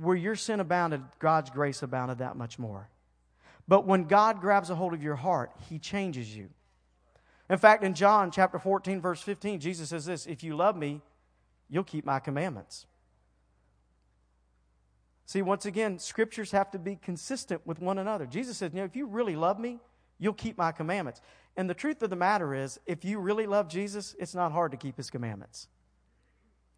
where 0.00 0.16
your 0.16 0.36
sin 0.36 0.60
abounded, 0.60 1.02
God's 1.18 1.50
grace 1.50 1.82
abounded 1.82 2.18
that 2.18 2.36
much 2.36 2.58
more. 2.58 2.88
But 3.68 3.86
when 3.86 4.04
God 4.04 4.40
grabs 4.40 4.70
a 4.70 4.74
hold 4.74 4.94
of 4.94 5.02
your 5.02 5.16
heart, 5.16 5.52
He 5.68 5.78
changes 5.78 6.34
you. 6.34 6.48
In 7.48 7.58
fact, 7.58 7.84
in 7.84 7.94
John 7.94 8.30
chapter 8.30 8.58
14, 8.58 9.00
verse 9.00 9.20
15, 9.20 9.60
Jesus 9.60 9.90
says 9.90 10.06
this 10.06 10.26
If 10.26 10.42
you 10.42 10.56
love 10.56 10.76
me, 10.76 11.02
you'll 11.68 11.84
keep 11.84 12.04
my 12.04 12.18
commandments. 12.18 12.86
See, 15.26 15.42
once 15.42 15.66
again, 15.66 15.98
scriptures 15.98 16.50
have 16.50 16.70
to 16.72 16.78
be 16.78 16.96
consistent 16.96 17.64
with 17.64 17.78
one 17.78 17.98
another. 17.98 18.26
Jesus 18.26 18.56
says, 18.56 18.72
you 18.72 18.80
know, 18.80 18.84
if 18.84 18.96
you 18.96 19.06
really 19.06 19.36
love 19.36 19.60
me, 19.60 19.78
you'll 20.20 20.34
keep 20.34 20.56
my 20.56 20.70
commandments. 20.70 21.20
And 21.56 21.68
the 21.68 21.74
truth 21.74 22.00
of 22.02 22.10
the 22.10 22.16
matter 22.16 22.54
is, 22.54 22.78
if 22.86 23.04
you 23.04 23.18
really 23.18 23.46
love 23.46 23.68
Jesus, 23.68 24.14
it's 24.20 24.36
not 24.36 24.52
hard 24.52 24.70
to 24.70 24.76
keep 24.76 24.96
his 24.96 25.10
commandments. 25.10 25.66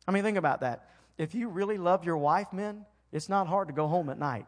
I 0.08 0.12
mean, 0.12 0.22
think 0.22 0.38
about 0.38 0.60
that. 0.60 0.88
If 1.18 1.34
you 1.34 1.48
really 1.48 1.76
love 1.76 2.04
your 2.04 2.16
wife, 2.16 2.52
men, 2.52 2.86
it's 3.12 3.28
not 3.28 3.46
hard 3.46 3.68
to 3.68 3.74
go 3.74 3.86
home 3.86 4.08
at 4.08 4.18
night. 4.18 4.46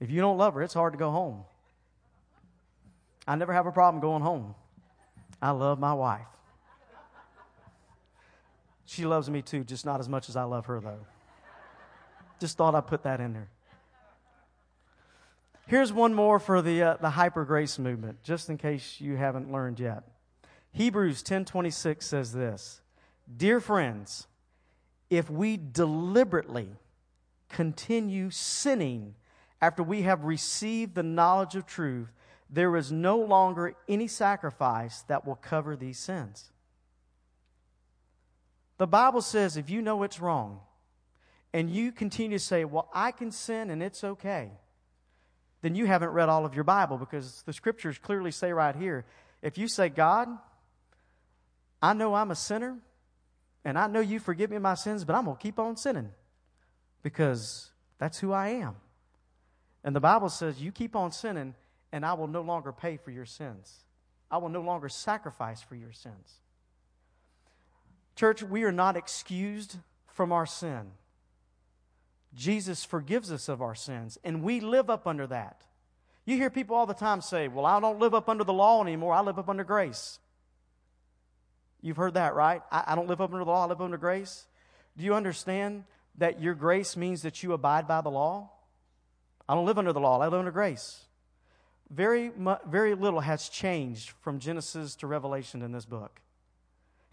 If 0.00 0.10
you 0.10 0.20
don't 0.20 0.36
love 0.36 0.54
her, 0.54 0.62
it's 0.62 0.74
hard 0.74 0.92
to 0.94 0.98
go 0.98 1.12
home. 1.12 1.44
I 3.28 3.36
never 3.36 3.52
have 3.52 3.66
a 3.66 3.72
problem 3.72 4.00
going 4.00 4.22
home. 4.22 4.54
I 5.40 5.52
love 5.52 5.78
my 5.78 5.94
wife. 5.94 6.26
She 8.84 9.04
loves 9.04 9.28
me 9.28 9.42
too, 9.42 9.64
just 9.64 9.84
not 9.84 10.00
as 10.00 10.08
much 10.08 10.28
as 10.28 10.36
I 10.36 10.44
love 10.44 10.66
her, 10.66 10.80
though. 10.80 11.06
Just 12.38 12.56
thought 12.56 12.74
I'd 12.74 12.86
put 12.86 13.02
that 13.02 13.20
in 13.20 13.32
there. 13.32 13.48
Here's 15.66 15.92
one 15.92 16.14
more 16.14 16.38
for 16.38 16.62
the, 16.62 16.82
uh, 16.82 16.96
the 17.00 17.10
hyper 17.10 17.44
grace 17.44 17.78
movement, 17.78 18.22
just 18.22 18.48
in 18.48 18.56
case 18.56 19.00
you 19.00 19.16
haven't 19.16 19.50
learned 19.50 19.80
yet. 19.80 20.04
Hebrews 20.70 21.22
10:26 21.22 22.06
says 22.06 22.32
this: 22.32 22.82
"Dear 23.36 23.60
friends, 23.60 24.28
if 25.10 25.28
we 25.28 25.56
deliberately 25.56 26.76
continue 27.48 28.30
sinning 28.30 29.16
after 29.60 29.82
we 29.82 30.02
have 30.02 30.24
received 30.24 30.94
the 30.94 31.02
knowledge 31.02 31.56
of 31.56 31.66
truth, 31.66 32.12
there 32.48 32.76
is 32.76 32.92
no 32.92 33.18
longer 33.18 33.74
any 33.88 34.06
sacrifice 34.06 35.02
that 35.02 35.26
will 35.26 35.36
cover 35.36 35.74
these 35.74 35.98
sins." 35.98 36.52
The 38.78 38.86
Bible 38.86 39.22
says 39.22 39.56
if 39.56 39.70
you 39.70 39.82
know 39.82 40.02
it's 40.04 40.20
wrong, 40.20 40.60
and 41.52 41.70
you 41.70 41.90
continue 41.90 42.38
to 42.38 42.44
say, 42.44 42.64
Well, 42.64 42.90
I 42.92 43.10
can 43.10 43.30
sin 43.30 43.70
and 43.70 43.82
it's 43.82 44.04
okay, 44.04 44.52
then 45.62 45.74
you 45.74 45.86
haven't 45.86 46.10
read 46.10 46.28
all 46.28 46.44
of 46.44 46.54
your 46.54 46.64
Bible 46.64 46.98
because 46.98 47.42
the 47.42 47.52
scriptures 47.52 47.98
clearly 47.98 48.30
say 48.30 48.52
right 48.52 48.76
here 48.76 49.04
if 49.42 49.58
you 49.58 49.68
say, 49.68 49.88
God, 49.88 50.28
I 51.82 51.92
know 51.92 52.14
I'm 52.14 52.30
a 52.30 52.34
sinner 52.34 52.78
and 53.64 53.78
I 53.78 53.86
know 53.86 54.00
you 54.00 54.18
forgive 54.18 54.50
me 54.50 54.58
my 54.58 54.74
sins, 54.74 55.04
but 55.04 55.14
I'm 55.14 55.24
going 55.24 55.36
to 55.36 55.42
keep 55.42 55.58
on 55.58 55.76
sinning 55.76 56.10
because 57.02 57.70
that's 57.98 58.18
who 58.18 58.32
I 58.32 58.48
am. 58.48 58.76
And 59.84 59.94
the 59.94 60.00
Bible 60.00 60.28
says, 60.28 60.60
You 60.60 60.72
keep 60.72 60.96
on 60.96 61.12
sinning 61.12 61.54
and 61.92 62.04
I 62.04 62.14
will 62.14 62.26
no 62.26 62.42
longer 62.42 62.72
pay 62.72 62.96
for 62.96 63.10
your 63.10 63.26
sins. 63.26 63.84
I 64.30 64.38
will 64.38 64.48
no 64.48 64.60
longer 64.60 64.88
sacrifice 64.88 65.62
for 65.62 65.76
your 65.76 65.92
sins. 65.92 66.40
Church, 68.16 68.42
we 68.42 68.64
are 68.64 68.72
not 68.72 68.96
excused 68.96 69.76
from 70.08 70.32
our 70.32 70.46
sin. 70.46 70.90
Jesus 72.36 72.84
forgives 72.84 73.32
us 73.32 73.48
of 73.48 73.62
our 73.62 73.74
sins, 73.74 74.18
and 74.22 74.42
we 74.42 74.60
live 74.60 74.90
up 74.90 75.06
under 75.06 75.26
that. 75.26 75.62
You 76.26 76.36
hear 76.36 76.50
people 76.50 76.76
all 76.76 76.86
the 76.86 76.92
time 76.94 77.22
say, 77.22 77.48
Well, 77.48 77.64
I 77.64 77.80
don't 77.80 77.98
live 77.98 78.14
up 78.14 78.28
under 78.28 78.44
the 78.44 78.52
law 78.52 78.82
anymore, 78.82 79.14
I 79.14 79.22
live 79.22 79.38
up 79.38 79.48
under 79.48 79.64
grace. 79.64 80.18
You've 81.80 81.96
heard 81.96 82.14
that, 82.14 82.34
right? 82.34 82.62
I, 82.70 82.84
I 82.88 82.94
don't 82.94 83.08
live 83.08 83.20
up 83.20 83.32
under 83.32 83.44
the 83.44 83.50
law, 83.50 83.64
I 83.64 83.68
live 83.68 83.80
under 83.80 83.96
grace. 83.96 84.46
Do 84.98 85.04
you 85.04 85.14
understand 85.14 85.84
that 86.18 86.40
your 86.40 86.54
grace 86.54 86.96
means 86.96 87.22
that 87.22 87.42
you 87.42 87.52
abide 87.52 87.88
by 87.88 88.02
the 88.02 88.10
law? 88.10 88.50
I 89.48 89.54
don't 89.54 89.66
live 89.66 89.78
under 89.78 89.92
the 89.92 90.00
law, 90.00 90.20
I 90.20 90.24
live 90.24 90.34
under 90.34 90.50
grace. 90.50 91.00
Very, 91.88 92.32
very 92.66 92.94
little 92.94 93.20
has 93.20 93.48
changed 93.48 94.10
from 94.20 94.40
Genesis 94.40 94.96
to 94.96 95.06
Revelation 95.06 95.62
in 95.62 95.72
this 95.72 95.86
book. 95.86 96.20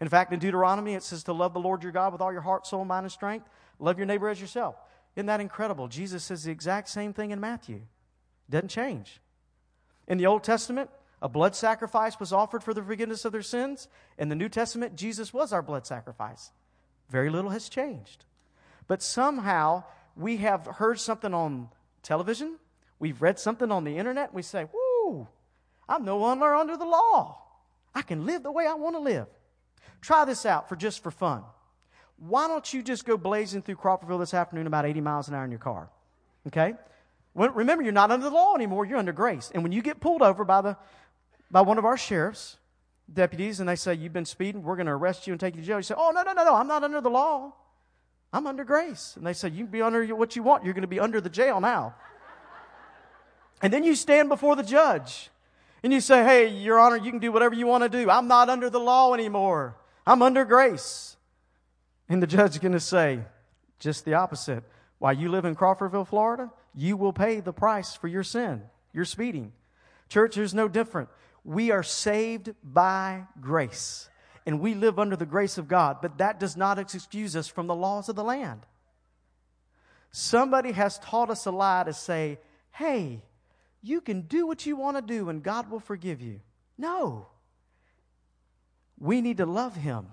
In 0.00 0.08
fact, 0.08 0.32
in 0.32 0.40
Deuteronomy, 0.40 0.94
it 0.94 1.04
says 1.04 1.22
to 1.24 1.32
love 1.32 1.54
the 1.54 1.60
Lord 1.60 1.82
your 1.82 1.92
God 1.92 2.12
with 2.12 2.20
all 2.20 2.32
your 2.32 2.40
heart, 2.40 2.66
soul, 2.66 2.84
mind, 2.84 3.04
and 3.04 3.12
strength. 3.12 3.48
Love 3.78 3.96
your 3.98 4.06
neighbor 4.06 4.28
as 4.28 4.40
yourself. 4.40 4.74
Isn't 5.16 5.26
that 5.26 5.40
incredible? 5.40 5.88
Jesus 5.88 6.24
says 6.24 6.44
the 6.44 6.50
exact 6.50 6.88
same 6.88 7.12
thing 7.12 7.30
in 7.30 7.40
Matthew. 7.40 7.82
Doesn't 8.50 8.68
change. 8.68 9.20
In 10.08 10.18
the 10.18 10.26
Old 10.26 10.42
Testament, 10.42 10.90
a 11.22 11.28
blood 11.28 11.54
sacrifice 11.54 12.18
was 12.20 12.32
offered 12.32 12.62
for 12.62 12.74
the 12.74 12.82
forgiveness 12.82 13.24
of 13.24 13.32
their 13.32 13.42
sins. 13.42 13.88
In 14.18 14.28
the 14.28 14.34
New 14.34 14.48
Testament, 14.48 14.96
Jesus 14.96 15.32
was 15.32 15.52
our 15.52 15.62
blood 15.62 15.86
sacrifice. 15.86 16.50
Very 17.08 17.30
little 17.30 17.50
has 17.50 17.68
changed. 17.68 18.24
But 18.86 19.02
somehow 19.02 19.84
we 20.16 20.38
have 20.38 20.66
heard 20.66 20.98
something 20.98 21.32
on 21.32 21.68
television, 22.02 22.58
we've 22.98 23.22
read 23.22 23.38
something 23.38 23.70
on 23.70 23.84
the 23.84 23.96
internet, 23.96 24.34
we 24.34 24.42
say, 24.42 24.66
Whoo, 24.72 25.26
I'm 25.88 26.04
no 26.04 26.18
longer 26.18 26.54
under 26.54 26.76
the 26.76 26.84
law. 26.84 27.40
I 27.94 28.02
can 28.02 28.26
live 28.26 28.42
the 28.42 28.52
way 28.52 28.66
I 28.66 28.74
want 28.74 28.96
to 28.96 29.00
live. 29.00 29.28
Try 30.00 30.24
this 30.24 30.44
out 30.44 30.68
for 30.68 30.76
just 30.76 31.02
for 31.02 31.10
fun 31.10 31.44
why 32.18 32.48
don't 32.48 32.72
you 32.72 32.82
just 32.82 33.04
go 33.04 33.16
blazing 33.16 33.62
through 33.62 33.76
Crawfordville 33.76 34.20
this 34.20 34.34
afternoon 34.34 34.66
about 34.66 34.86
80 34.86 35.00
miles 35.00 35.28
an 35.28 35.34
hour 35.34 35.44
in 35.44 35.50
your 35.50 35.60
car? 35.60 35.88
Okay? 36.46 36.74
Remember, 37.34 37.82
you're 37.82 37.92
not 37.92 38.10
under 38.10 38.28
the 38.28 38.34
law 38.34 38.54
anymore, 38.54 38.84
you're 38.84 38.98
under 38.98 39.12
grace. 39.12 39.50
And 39.52 39.62
when 39.62 39.72
you 39.72 39.82
get 39.82 40.00
pulled 40.00 40.22
over 40.22 40.44
by, 40.44 40.60
the, 40.60 40.76
by 41.50 41.62
one 41.62 41.78
of 41.78 41.84
our 41.84 41.96
sheriffs, 41.96 42.58
deputies, 43.12 43.58
and 43.58 43.68
they 43.68 43.74
say, 43.74 43.94
You've 43.94 44.12
been 44.12 44.24
speeding, 44.24 44.62
we're 44.62 44.76
going 44.76 44.86
to 44.86 44.92
arrest 44.92 45.26
you 45.26 45.32
and 45.32 45.40
take 45.40 45.56
you 45.56 45.60
to 45.60 45.66
jail, 45.66 45.78
you 45.78 45.82
say, 45.82 45.96
Oh, 45.96 46.12
no, 46.14 46.22
no, 46.22 46.32
no, 46.32 46.44
no, 46.44 46.54
I'm 46.54 46.68
not 46.68 46.84
under 46.84 47.00
the 47.00 47.10
law. 47.10 47.52
I'm 48.32 48.46
under 48.46 48.64
grace. 48.64 49.14
And 49.16 49.26
they 49.26 49.32
say, 49.32 49.48
You 49.48 49.64
can 49.64 49.72
be 49.72 49.82
under 49.82 50.14
what 50.14 50.36
you 50.36 50.42
want, 50.42 50.64
you're 50.64 50.74
going 50.74 50.82
to 50.82 50.88
be 50.88 51.00
under 51.00 51.20
the 51.20 51.28
jail 51.28 51.60
now. 51.60 51.94
and 53.60 53.72
then 53.72 53.82
you 53.82 53.96
stand 53.96 54.28
before 54.28 54.54
the 54.54 54.62
judge 54.62 55.30
and 55.82 55.92
you 55.92 56.00
say, 56.00 56.22
Hey, 56.22 56.48
Your 56.48 56.78
Honor, 56.78 56.96
you 56.96 57.10
can 57.10 57.20
do 57.20 57.32
whatever 57.32 57.54
you 57.54 57.66
want 57.66 57.82
to 57.82 57.88
do. 57.88 58.08
I'm 58.08 58.28
not 58.28 58.48
under 58.48 58.70
the 58.70 58.80
law 58.80 59.12
anymore, 59.12 59.76
I'm 60.06 60.22
under 60.22 60.44
grace. 60.44 61.16
And 62.08 62.22
the 62.22 62.26
judge 62.26 62.52
is 62.52 62.58
going 62.58 62.72
to 62.72 62.80
say 62.80 63.20
just 63.78 64.04
the 64.04 64.14
opposite. 64.14 64.64
While 64.98 65.14
you 65.14 65.28
live 65.28 65.44
in 65.44 65.54
Crawfordville, 65.54 66.06
Florida, 66.06 66.50
you 66.74 66.96
will 66.96 67.12
pay 67.12 67.40
the 67.40 67.52
price 67.52 67.94
for 67.94 68.08
your 68.08 68.22
sin. 68.22 68.62
You're 68.92 69.04
speeding. 69.04 69.52
Church, 70.08 70.36
there's 70.36 70.54
no 70.54 70.68
different. 70.68 71.08
We 71.44 71.70
are 71.70 71.82
saved 71.82 72.54
by 72.62 73.24
grace, 73.40 74.08
and 74.46 74.60
we 74.60 74.74
live 74.74 74.98
under 74.98 75.16
the 75.16 75.26
grace 75.26 75.58
of 75.58 75.68
God, 75.68 75.98
but 76.00 76.18
that 76.18 76.40
does 76.40 76.56
not 76.56 76.78
excuse 76.78 77.36
us 77.36 77.48
from 77.48 77.66
the 77.66 77.74
laws 77.74 78.08
of 78.08 78.16
the 78.16 78.24
land. 78.24 78.60
Somebody 80.10 80.72
has 80.72 80.98
taught 81.00 81.28
us 81.28 81.44
a 81.44 81.50
lie 81.50 81.82
to 81.84 81.92
say, 81.92 82.38
hey, 82.70 83.22
you 83.82 84.00
can 84.00 84.22
do 84.22 84.46
what 84.46 84.64
you 84.64 84.76
want 84.76 84.96
to 84.96 85.02
do 85.02 85.28
and 85.28 85.42
God 85.42 85.70
will 85.70 85.80
forgive 85.80 86.20
you. 86.20 86.40
No. 86.78 87.26
We 88.98 89.20
need 89.20 89.38
to 89.38 89.46
love 89.46 89.74
Him 89.76 90.06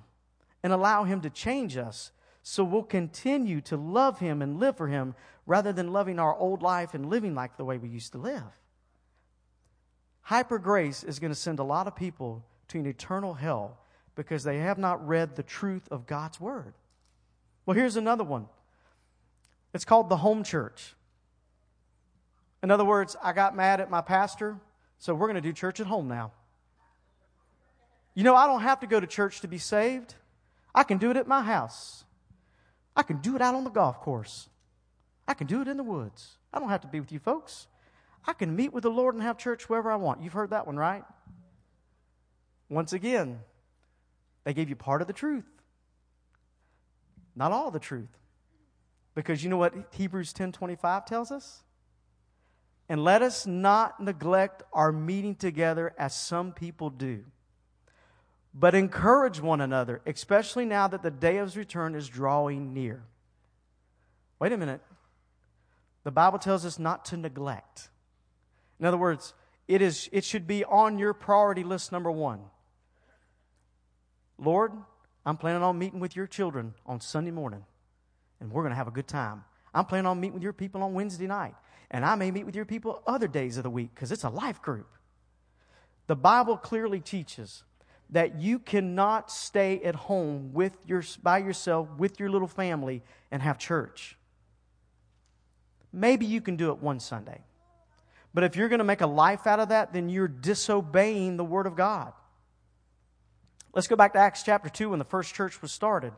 and 0.63 0.71
allow 0.73 1.03
Him 1.03 1.21
to 1.21 1.29
change 1.29 1.77
us 1.77 2.11
so 2.43 2.63
we'll 2.63 2.83
continue 2.83 3.61
to 3.61 3.77
love 3.77 4.19
Him 4.19 4.41
and 4.41 4.59
live 4.59 4.77
for 4.77 4.87
Him 4.87 5.15
rather 5.45 5.71
than 5.71 5.93
loving 5.93 6.19
our 6.19 6.35
old 6.35 6.61
life 6.61 6.93
and 6.93 7.09
living 7.09 7.35
like 7.35 7.57
the 7.57 7.65
way 7.65 7.77
we 7.77 7.89
used 7.89 8.13
to 8.13 8.17
live. 8.17 8.43
Hyper 10.21 10.59
grace 10.59 11.03
is 11.03 11.19
going 11.19 11.31
to 11.31 11.35
send 11.35 11.59
a 11.59 11.63
lot 11.63 11.87
of 11.87 11.95
people 11.95 12.45
to 12.69 12.79
an 12.79 12.85
eternal 12.85 13.33
hell 13.33 13.77
because 14.15 14.43
they 14.43 14.59
have 14.59 14.77
not 14.77 15.05
read 15.07 15.35
the 15.35 15.43
truth 15.43 15.87
of 15.91 16.07
God's 16.07 16.39
Word. 16.39 16.73
Well, 17.65 17.75
here's 17.75 17.95
another 17.95 18.23
one 18.23 18.47
it's 19.73 19.85
called 19.85 20.09
the 20.09 20.17
home 20.17 20.43
church. 20.43 20.95
In 22.63 22.69
other 22.69 22.85
words, 22.85 23.15
I 23.23 23.33
got 23.33 23.55
mad 23.55 23.81
at 23.81 23.89
my 23.89 24.01
pastor, 24.01 24.57
so 24.99 25.15
we're 25.15 25.27
going 25.27 25.35
to 25.35 25.41
do 25.41 25.53
church 25.53 25.79
at 25.79 25.87
home 25.87 26.07
now. 26.07 26.31
You 28.13 28.23
know, 28.23 28.35
I 28.35 28.45
don't 28.45 28.61
have 28.61 28.81
to 28.81 28.87
go 28.87 28.99
to 28.99 29.07
church 29.07 29.41
to 29.41 29.47
be 29.47 29.57
saved. 29.57 30.15
I 30.73 30.83
can 30.83 30.97
do 30.97 31.11
it 31.11 31.17
at 31.17 31.27
my 31.27 31.41
house. 31.41 32.05
I 32.95 33.03
can 33.03 33.17
do 33.17 33.35
it 33.35 33.41
out 33.41 33.55
on 33.55 33.63
the 33.63 33.69
golf 33.69 33.99
course. 33.99 34.49
I 35.27 35.33
can 35.33 35.47
do 35.47 35.61
it 35.61 35.67
in 35.67 35.77
the 35.77 35.83
woods. 35.83 36.37
I 36.53 36.59
don't 36.59 36.69
have 36.69 36.81
to 36.81 36.87
be 36.87 36.99
with 36.99 37.11
you 37.11 37.19
folks. 37.19 37.67
I 38.25 38.33
can 38.33 38.55
meet 38.55 38.73
with 38.73 38.83
the 38.83 38.89
Lord 38.89 39.15
and 39.15 39.23
have 39.23 39.37
church 39.37 39.69
wherever 39.69 39.91
I 39.91 39.95
want. 39.95 40.21
You've 40.21 40.33
heard 40.33 40.51
that 40.51 40.67
one, 40.67 40.77
right? 40.77 41.03
Once 42.69 42.93
again, 42.93 43.39
they 44.43 44.53
gave 44.53 44.69
you 44.69 44.75
part 44.75 45.01
of 45.01 45.07
the 45.07 45.13
truth, 45.13 45.45
not 47.35 47.51
all 47.51 47.71
the 47.71 47.79
truth. 47.79 48.17
Because 49.13 49.43
you 49.43 49.49
know 49.49 49.57
what 49.57 49.73
Hebrews 49.91 50.33
10:25 50.33 51.05
tells 51.05 51.31
us? 51.31 51.63
And 52.87 53.03
let 53.03 53.21
us 53.21 53.45
not 53.45 53.99
neglect 53.99 54.63
our 54.73 54.91
meeting 54.91 55.35
together 55.35 55.93
as 55.97 56.15
some 56.15 56.53
people 56.53 56.89
do 56.89 57.25
but 58.53 58.75
encourage 58.75 59.39
one 59.39 59.61
another, 59.61 60.01
especially 60.05 60.65
now 60.65 60.87
that 60.87 61.03
the 61.03 61.11
day 61.11 61.37
of 61.37 61.47
his 61.47 61.57
return 61.57 61.95
is 61.95 62.09
drawing 62.09 62.73
near. 62.73 63.03
Wait 64.39 64.51
a 64.51 64.57
minute. 64.57 64.81
The 66.03 66.11
Bible 66.11 66.39
tells 66.39 66.65
us 66.65 66.79
not 66.79 67.05
to 67.05 67.17
neglect. 67.17 67.89
In 68.79 68.85
other 68.85 68.97
words, 68.97 69.33
it, 69.67 69.81
is, 69.81 70.09
it 70.11 70.25
should 70.25 70.47
be 70.47 70.65
on 70.65 70.97
your 70.97 71.13
priority 71.13 71.63
list 71.63 71.91
number 71.91 72.11
one. 72.11 72.41
Lord, 74.37 74.73
I'm 75.25 75.37
planning 75.37 75.61
on 75.61 75.77
meeting 75.77 75.99
with 75.99 76.15
your 76.15 76.27
children 76.27 76.73
on 76.85 76.99
Sunday 76.99 77.31
morning, 77.31 77.63
and 78.39 78.51
we're 78.51 78.63
going 78.63 78.71
to 78.71 78.77
have 78.77 78.87
a 78.87 78.91
good 78.91 79.07
time. 79.07 79.43
I'm 79.73 79.85
planning 79.85 80.07
on 80.07 80.19
meeting 80.19 80.33
with 80.33 80.43
your 80.43 80.53
people 80.53 80.83
on 80.83 80.93
Wednesday 80.93 81.27
night. 81.27 81.53
And 81.91 82.05
I 82.05 82.15
may 82.15 82.31
meet 82.31 82.45
with 82.45 82.55
your 82.55 82.65
people 82.65 83.03
other 83.05 83.27
days 83.27 83.57
of 83.57 83.63
the 83.63 83.69
week 83.69 83.93
because 83.93 84.11
it's 84.11 84.23
a 84.23 84.29
life 84.29 84.61
group. 84.61 84.87
The 86.07 86.15
Bible 86.15 86.57
clearly 86.57 87.01
teaches 87.01 87.63
that 88.11 88.39
you 88.39 88.59
cannot 88.59 89.31
stay 89.31 89.81
at 89.83 89.95
home 89.95 90.51
with 90.53 90.77
your, 90.85 91.03
by 91.23 91.37
yourself 91.37 91.87
with 91.97 92.19
your 92.19 92.29
little 92.29 92.47
family 92.47 93.01
and 93.31 93.41
have 93.41 93.57
church. 93.57 94.17
Maybe 95.93 96.25
you 96.25 96.41
can 96.41 96.55
do 96.55 96.71
it 96.71 96.79
one 96.79 96.99
Sunday. 96.99 97.41
But 98.33 98.43
if 98.43 98.55
you're 98.55 98.69
going 98.69 98.79
to 98.79 98.85
make 98.85 99.01
a 99.01 99.07
life 99.07 99.45
out 99.45 99.59
of 99.59 99.69
that, 99.69 99.93
then 99.93 100.09
you're 100.09 100.27
disobeying 100.27 101.37
the 101.37 101.43
Word 101.43 101.67
of 101.67 101.75
God. 101.75 102.13
Let's 103.73 103.87
go 103.87 103.95
back 103.95 104.13
to 104.13 104.19
Acts 104.19 104.43
chapter 104.43 104.69
2 104.69 104.89
when 104.89 104.99
the 104.99 105.05
first 105.05 105.33
church 105.33 105.61
was 105.61 105.71
started. 105.71 106.13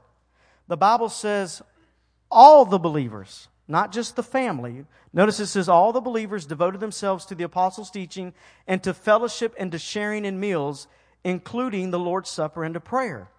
The 0.67 0.77
Bible 0.77 1.09
says 1.09 1.61
all 2.31 2.65
the 2.65 2.79
believers, 2.79 3.47
not 3.67 3.91
just 3.91 4.15
the 4.15 4.23
family. 4.23 4.85
Notice 5.11 5.39
it 5.39 5.47
says 5.47 5.69
all 5.69 5.91
the 5.91 6.01
believers 6.01 6.45
devoted 6.45 6.79
themselves 6.79 7.25
to 7.25 7.35
the 7.35 7.43
apostles' 7.43 7.91
teaching 7.91 8.33
and 8.67 8.81
to 8.83 8.93
fellowship 8.93 9.53
and 9.57 9.71
to 9.71 9.79
sharing 9.79 10.25
in 10.25 10.39
meals, 10.39 10.87
including 11.23 11.91
the 11.91 11.99
Lord's 11.99 12.29
Supper 12.29 12.63
and 12.63 12.73
to 12.73 12.79
prayer. 12.79 13.29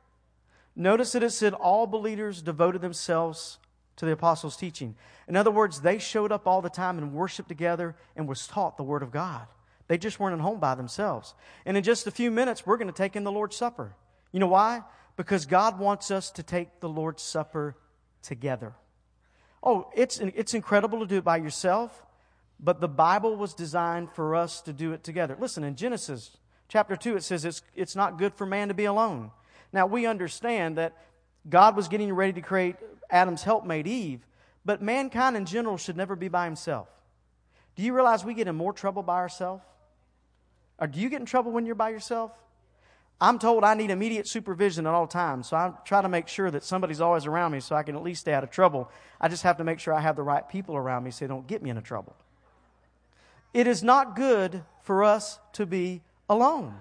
Notice 0.77 1.13
that 1.13 1.23
it 1.23 1.31
said 1.31 1.55
all 1.55 1.87
believers 1.87 2.43
devoted 2.43 2.81
themselves 2.81 3.59
to 3.97 4.05
the 4.05 4.13
apostles' 4.13 4.57
teaching. 4.57 4.97
In 5.29 5.37
other 5.37 5.51
words, 5.51 5.81
they 5.81 5.99
showed 5.99 6.33
up 6.33 6.47
all 6.47 6.63
the 6.63 6.71
time 6.71 6.99
and 6.99 7.13
worshiped 7.13 7.49
together 7.49 7.95
and 8.17 8.29
was 8.29 8.47
taught 8.47 8.77
the 8.77 8.83
Word 8.83 9.03
of 9.03 9.13
God. 9.13 9.47
They 9.87 9.99
just 9.99 10.19
weren't 10.19 10.35
at 10.35 10.41
home 10.41 10.59
by 10.59 10.75
themselves. 10.75 11.35
And 11.65 11.77
in 11.77 11.83
just 11.83 12.07
a 12.07 12.11
few 12.11 12.31
minutes, 12.31 12.67
we're 12.67 12.77
going 12.77 12.89
to 12.89 12.93
take 12.93 13.17
in 13.17 13.25
the 13.25 13.33
Lord's 13.33 13.57
Supper. 13.57 13.95
You 14.33 14.41
know 14.41 14.49
why? 14.49 14.83
Because 15.17 15.47
God 15.47 15.79
wants 15.79 16.11
us 16.11 16.31
to 16.33 16.43
take 16.43 16.81
the 16.81 16.89
Lord's 16.89 17.23
Supper 17.23 17.77
together. 18.23 18.75
Oh, 19.63 19.91
it's, 19.95 20.19
it's 20.19 20.55
incredible 20.55 21.01
to 21.01 21.07
do 21.07 21.19
it 21.19 21.25
by 21.25 21.37
yourself, 21.37 22.05
but 22.59 22.81
the 22.81 22.89
Bible 22.89 23.37
was 23.37 23.55
designed 23.55 24.11
for 24.13 24.35
us 24.35 24.61
to 24.63 24.73
do 24.73 24.93
it 24.93 25.05
together. 25.05 25.37
Listen, 25.39 25.65
in 25.65 25.77
Genesis 25.77 26.37
chapter 26.75 26.97
2, 26.97 27.15
it 27.15 27.23
says 27.23 27.45
it's, 27.45 27.63
it's 27.77 27.95
not 27.95 28.19
good 28.19 28.35
for 28.35 28.45
man 28.45 28.67
to 28.67 28.75
be 28.75 28.87
alone. 28.87 29.31
Now, 29.73 29.87
we 29.87 30.07
understand 30.07 30.77
that 30.77 30.93
God 31.49 31.77
was 31.77 31.87
getting 31.87 32.13
ready 32.13 32.33
to 32.33 32.41
create 32.41 32.75
Adam's 33.09 33.45
helpmate, 33.45 33.87
Eve, 33.87 34.27
but 34.65 34.83
mankind 34.83 35.37
in 35.37 35.47
general 35.47 35.77
should 35.77 35.97
never 35.97 36.17
be 36.17 36.27
by 36.27 36.47
himself. 36.47 36.89
Do 37.77 37.85
you 37.85 37.95
realize 37.95 38.25
we 38.25 38.35
get 38.35 38.49
in 38.49 38.57
more 38.57 38.73
trouble 38.73 39.05
by 39.05 39.19
ourselves? 39.19 39.63
Or 40.81 40.89
do 40.89 40.99
you 40.99 41.09
get 41.09 41.21
in 41.21 41.27
trouble 41.27 41.53
when 41.53 41.65
you're 41.65 41.77
by 41.77 41.91
yourself? 41.91 42.33
I'm 43.21 43.39
told 43.39 43.63
I 43.63 43.75
need 43.75 43.93
immediate 43.93 44.27
supervision 44.27 44.85
at 44.89 44.95
all 44.95 45.07
times, 45.07 45.51
so 45.51 45.57
I 45.57 45.75
try 45.85 46.03
to 46.03 46.09
make 46.09 46.27
sure 46.27 46.51
that 46.51 46.65
somebody's 46.65 47.01
always 47.01 47.25
around 47.25 47.53
me 47.53 47.61
so 47.61 47.77
I 47.77 47.85
can 47.85 47.95
at 47.95 48.03
least 48.03 48.23
stay 48.23 48.33
out 48.33 48.43
of 48.43 48.51
trouble. 48.51 48.91
I 49.21 49.29
just 49.29 49.45
have 49.45 49.59
to 49.59 49.65
make 49.65 49.79
sure 49.79 49.95
I 49.95 50.01
have 50.01 50.17
the 50.17 50.25
right 50.25 50.49
people 50.49 50.75
around 50.75 51.05
me 51.05 51.13
so 51.13 51.25
they 51.25 51.29
don't 51.29 51.47
get 51.47 51.63
me 51.63 51.71
into 51.71 51.83
trouble. 51.83 52.17
It 53.53 53.69
is 53.69 53.85
not 53.85 54.17
good 54.17 54.65
for 54.83 55.05
us 55.05 55.39
to 55.53 55.67
be 55.67 56.03
alone. 56.29 56.75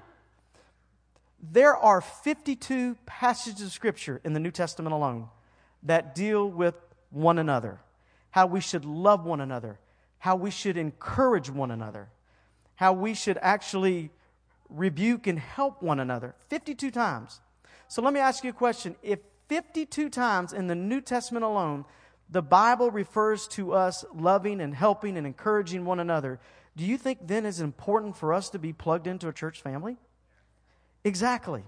There 1.42 1.76
are 1.76 2.00
52 2.00 2.96
passages 3.06 3.62
of 3.68 3.72
Scripture 3.72 4.22
in 4.24 4.34
the 4.34 4.40
New 4.40 4.52
Testament 4.52 4.94
alone 4.94 5.28
that 5.84 6.16
deal 6.16 6.50
with 6.50 6.76
one 7.10 7.38
another, 7.38 7.80
how 8.32 8.48
we 8.48 8.62
should 8.62 8.86
love 8.86 9.26
one 9.26 9.42
another, 9.42 9.80
how 10.20 10.36
we 10.36 10.50
should 10.50 10.78
encourage 10.78 11.50
one 11.50 11.70
another, 11.70 12.10
how 12.76 12.94
we 12.94 13.14
should 13.14 13.38
actually 13.42 14.10
rebuke, 14.70 15.28
and 15.28 15.38
help 15.38 15.82
one 15.82 16.00
another 16.00 16.34
52 16.50 16.90
times. 16.92 17.42
So 17.90 18.02
let 18.02 18.14
me 18.14 18.20
ask 18.20 18.44
you 18.44 18.50
a 18.52 18.54
question. 18.54 18.96
If 19.04 19.20
52 19.50 20.10
times 20.10 20.54
in 20.54 20.68
the 20.68 20.76
New 20.76 21.02
Testament 21.02 21.44
alone, 21.44 21.86
the 22.30 22.42
Bible 22.42 22.90
refers 22.90 23.48
to 23.50 23.74
us 23.74 24.06
loving 24.16 24.62
and 24.62 24.74
helping 24.74 25.18
and 25.18 25.28
encouraging 25.28 25.86
one 25.86 26.00
another, 26.00 26.40
do 26.76 26.84
you 26.84 26.98
think 26.98 27.20
then 27.28 27.46
it's 27.46 27.60
important 27.60 28.16
for 28.16 28.34
us 28.34 28.50
to 28.50 28.60
be 28.60 28.74
plugged 28.74 29.08
into 29.08 29.28
a 29.28 29.34
church 29.34 29.62
family? 29.62 29.98
Exactly. 31.04 31.64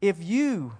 If 0.00 0.22
you 0.22 0.72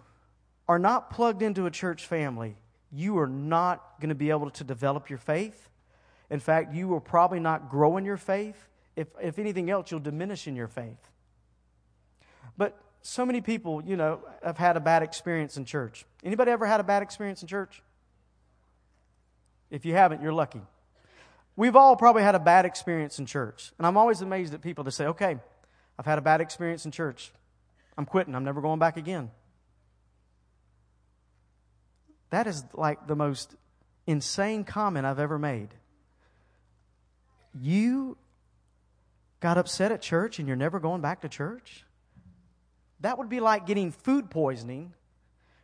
are 0.68 0.78
not 0.78 1.10
plugged 1.10 1.42
into 1.42 1.66
a 1.66 1.70
church 1.70 2.06
family, 2.06 2.56
you 2.92 3.18
are 3.18 3.26
not 3.26 4.00
going 4.00 4.08
to 4.08 4.14
be 4.14 4.30
able 4.30 4.50
to 4.50 4.64
develop 4.64 5.10
your 5.10 5.18
faith. 5.18 5.68
In 6.30 6.40
fact, 6.40 6.74
you 6.74 6.88
will 6.88 7.00
probably 7.00 7.40
not 7.40 7.70
grow 7.70 7.96
in 7.96 8.04
your 8.04 8.16
faith 8.16 8.68
if, 8.96 9.06
if 9.22 9.38
anything 9.38 9.70
else, 9.70 9.92
you'll 9.92 10.00
diminish 10.00 10.48
in 10.48 10.56
your 10.56 10.66
faith. 10.66 11.10
But 12.56 12.76
so 13.00 13.24
many 13.24 13.40
people, 13.40 13.80
you 13.84 13.96
know, 13.96 14.20
have 14.42 14.58
had 14.58 14.76
a 14.76 14.80
bad 14.80 15.04
experience 15.04 15.56
in 15.56 15.64
church. 15.64 16.04
Anybody 16.24 16.50
ever 16.50 16.66
had 16.66 16.80
a 16.80 16.82
bad 16.82 17.04
experience 17.04 17.40
in 17.40 17.46
church? 17.46 17.80
If 19.70 19.84
you 19.84 19.94
haven't, 19.94 20.20
you're 20.20 20.32
lucky. 20.32 20.62
We've 21.58 21.74
all 21.74 21.96
probably 21.96 22.22
had 22.22 22.36
a 22.36 22.38
bad 22.38 22.66
experience 22.66 23.18
in 23.18 23.26
church. 23.26 23.72
And 23.78 23.86
I'm 23.86 23.96
always 23.96 24.20
amazed 24.20 24.54
at 24.54 24.62
people 24.62 24.84
that 24.84 24.92
say, 24.92 25.06
okay, 25.06 25.38
I've 25.98 26.06
had 26.06 26.16
a 26.16 26.20
bad 26.20 26.40
experience 26.40 26.84
in 26.84 26.92
church. 26.92 27.32
I'm 27.98 28.06
quitting. 28.06 28.36
I'm 28.36 28.44
never 28.44 28.60
going 28.60 28.78
back 28.78 28.96
again. 28.96 29.32
That 32.30 32.46
is 32.46 32.62
like 32.74 33.08
the 33.08 33.16
most 33.16 33.56
insane 34.06 34.62
comment 34.62 35.04
I've 35.04 35.18
ever 35.18 35.36
made. 35.36 35.70
You 37.60 38.16
got 39.40 39.58
upset 39.58 39.90
at 39.90 40.00
church 40.00 40.38
and 40.38 40.46
you're 40.46 40.56
never 40.56 40.78
going 40.78 41.00
back 41.00 41.22
to 41.22 41.28
church? 41.28 41.84
That 43.00 43.18
would 43.18 43.28
be 43.28 43.40
like 43.40 43.66
getting 43.66 43.90
food 43.90 44.30
poisoning. 44.30 44.92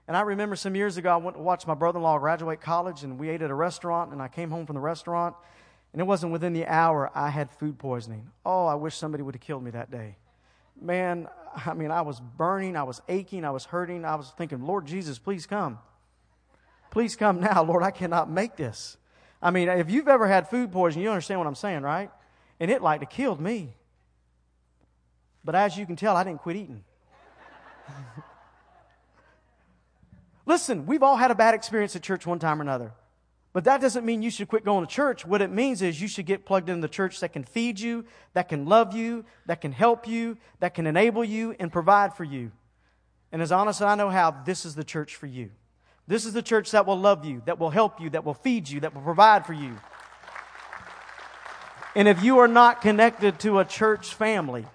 And 0.08 0.16
I 0.16 0.22
remember 0.22 0.56
some 0.56 0.74
years 0.74 0.96
ago, 0.96 1.10
I 1.12 1.18
went 1.18 1.36
to 1.36 1.42
watch 1.42 1.68
my 1.68 1.74
brother 1.74 1.98
in 1.98 2.02
law 2.02 2.18
graduate 2.18 2.60
college, 2.60 3.04
and 3.04 3.16
we 3.16 3.30
ate 3.30 3.42
at 3.42 3.50
a 3.50 3.54
restaurant, 3.54 4.12
and 4.12 4.20
I 4.20 4.26
came 4.26 4.50
home 4.50 4.66
from 4.66 4.74
the 4.74 4.80
restaurant, 4.80 5.34
and 5.94 6.00
it 6.00 6.04
wasn't 6.04 6.32
within 6.32 6.52
the 6.52 6.66
hour 6.66 7.10
I 7.14 7.30
had 7.30 7.50
food 7.50 7.78
poisoning. 7.78 8.30
Oh, 8.44 8.66
I 8.66 8.74
wish 8.74 8.96
somebody 8.96 9.22
would 9.22 9.34
have 9.34 9.40
killed 9.40 9.64
me 9.64 9.70
that 9.70 9.90
day. 9.90 10.16
Man, 10.78 11.26
I 11.64 11.72
mean, 11.72 11.90
I 11.90 12.02
was 12.02 12.20
burning, 12.20 12.76
I 12.76 12.82
was 12.82 13.00
aching, 13.08 13.46
I 13.46 13.50
was 13.52 13.64
hurting. 13.64 14.04
I 14.04 14.16
was 14.16 14.30
thinking, 14.36 14.66
Lord 14.66 14.84
Jesus, 14.84 15.18
please 15.18 15.46
come. 15.46 15.78
Please 16.90 17.16
come 17.16 17.40
now, 17.40 17.64
Lord, 17.64 17.82
I 17.82 17.90
cannot 17.90 18.28
make 18.28 18.56
this. 18.56 18.98
I 19.40 19.50
mean, 19.50 19.70
if 19.70 19.90
you've 19.90 20.08
ever 20.08 20.28
had 20.28 20.50
food 20.50 20.70
poisoning, 20.70 21.04
you 21.04 21.10
understand 21.10 21.40
what 21.40 21.46
I'm 21.46 21.54
saying, 21.54 21.82
right? 21.82 22.10
and 22.60 22.70
it 22.70 22.82
like 22.82 23.00
to 23.00 23.06
killed 23.06 23.40
me. 23.40 23.74
But 25.44 25.54
as 25.54 25.76
you 25.76 25.86
can 25.86 25.96
tell, 25.96 26.16
I 26.16 26.24
didn't 26.24 26.40
quit 26.40 26.56
eating. 26.56 26.84
Listen, 30.46 30.86
we've 30.86 31.02
all 31.02 31.16
had 31.16 31.30
a 31.30 31.34
bad 31.34 31.54
experience 31.54 31.94
at 31.96 32.02
church 32.02 32.26
one 32.26 32.38
time 32.38 32.60
or 32.60 32.62
another. 32.62 32.92
But 33.54 33.64
that 33.64 33.80
doesn't 33.80 34.04
mean 34.04 34.20
you 34.20 34.32
should 34.32 34.48
quit 34.48 34.64
going 34.64 34.84
to 34.84 34.92
church. 34.92 35.24
What 35.24 35.40
it 35.40 35.50
means 35.50 35.80
is 35.80 36.02
you 36.02 36.08
should 36.08 36.26
get 36.26 36.44
plugged 36.44 36.68
into 36.68 36.82
the 36.82 36.92
church 36.92 37.20
that 37.20 37.32
can 37.32 37.44
feed 37.44 37.78
you, 37.78 38.04
that 38.32 38.48
can 38.48 38.66
love 38.66 38.94
you, 38.96 39.24
that 39.46 39.60
can 39.60 39.70
help 39.70 40.08
you, 40.08 40.36
that 40.58 40.74
can 40.74 40.88
enable 40.88 41.22
you, 41.22 41.54
and 41.60 41.72
provide 41.72 42.14
for 42.14 42.24
you. 42.24 42.50
And 43.30 43.40
as 43.40 43.52
honest 43.52 43.80
as 43.80 43.86
I 43.86 43.94
know 43.94 44.10
how, 44.10 44.32
this 44.44 44.64
is 44.64 44.74
the 44.74 44.82
church 44.82 45.14
for 45.14 45.26
you. 45.26 45.50
This 46.08 46.26
is 46.26 46.32
the 46.32 46.42
church 46.42 46.72
that 46.72 46.84
will 46.84 46.98
love 46.98 47.24
you, 47.24 47.42
that 47.46 47.60
will 47.60 47.70
help 47.70 48.00
you, 48.00 48.10
that 48.10 48.24
will 48.24 48.34
feed 48.34 48.68
you, 48.68 48.80
that 48.80 48.92
will 48.92 49.02
provide 49.02 49.46
for 49.46 49.52
you. 49.52 49.78
And 51.94 52.08
if 52.08 52.24
you 52.24 52.40
are 52.40 52.48
not 52.48 52.82
connected 52.82 53.38
to 53.40 53.60
a 53.60 53.64
church 53.64 54.14
family, 54.14 54.66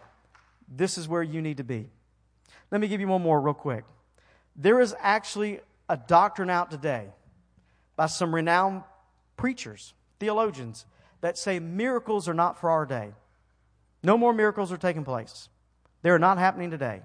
this 0.73 0.97
is 0.97 1.05
where 1.05 1.21
you 1.21 1.41
need 1.41 1.57
to 1.57 1.65
be. 1.65 1.89
Let 2.71 2.79
me 2.79 2.87
give 2.87 3.01
you 3.01 3.09
one 3.09 3.21
more 3.21 3.41
real 3.41 3.53
quick. 3.53 3.83
There 4.55 4.79
is 4.79 4.95
actually 5.01 5.59
a 5.89 5.97
doctrine 5.97 6.49
out 6.49 6.71
today 6.71 7.09
by 7.99 8.05
some 8.05 8.33
renowned 8.33 8.81
preachers, 9.35 9.93
theologians, 10.21 10.85
that 11.19 11.37
say 11.37 11.59
miracles 11.59 12.29
are 12.29 12.33
not 12.33 12.57
for 12.57 12.69
our 12.69 12.85
day. 12.85 13.11
No 14.01 14.17
more 14.17 14.33
miracles 14.33 14.71
are 14.71 14.77
taking 14.77 15.03
place. 15.03 15.49
They 16.01 16.09
are 16.09 16.17
not 16.17 16.37
happening 16.37 16.71
today. 16.71 17.01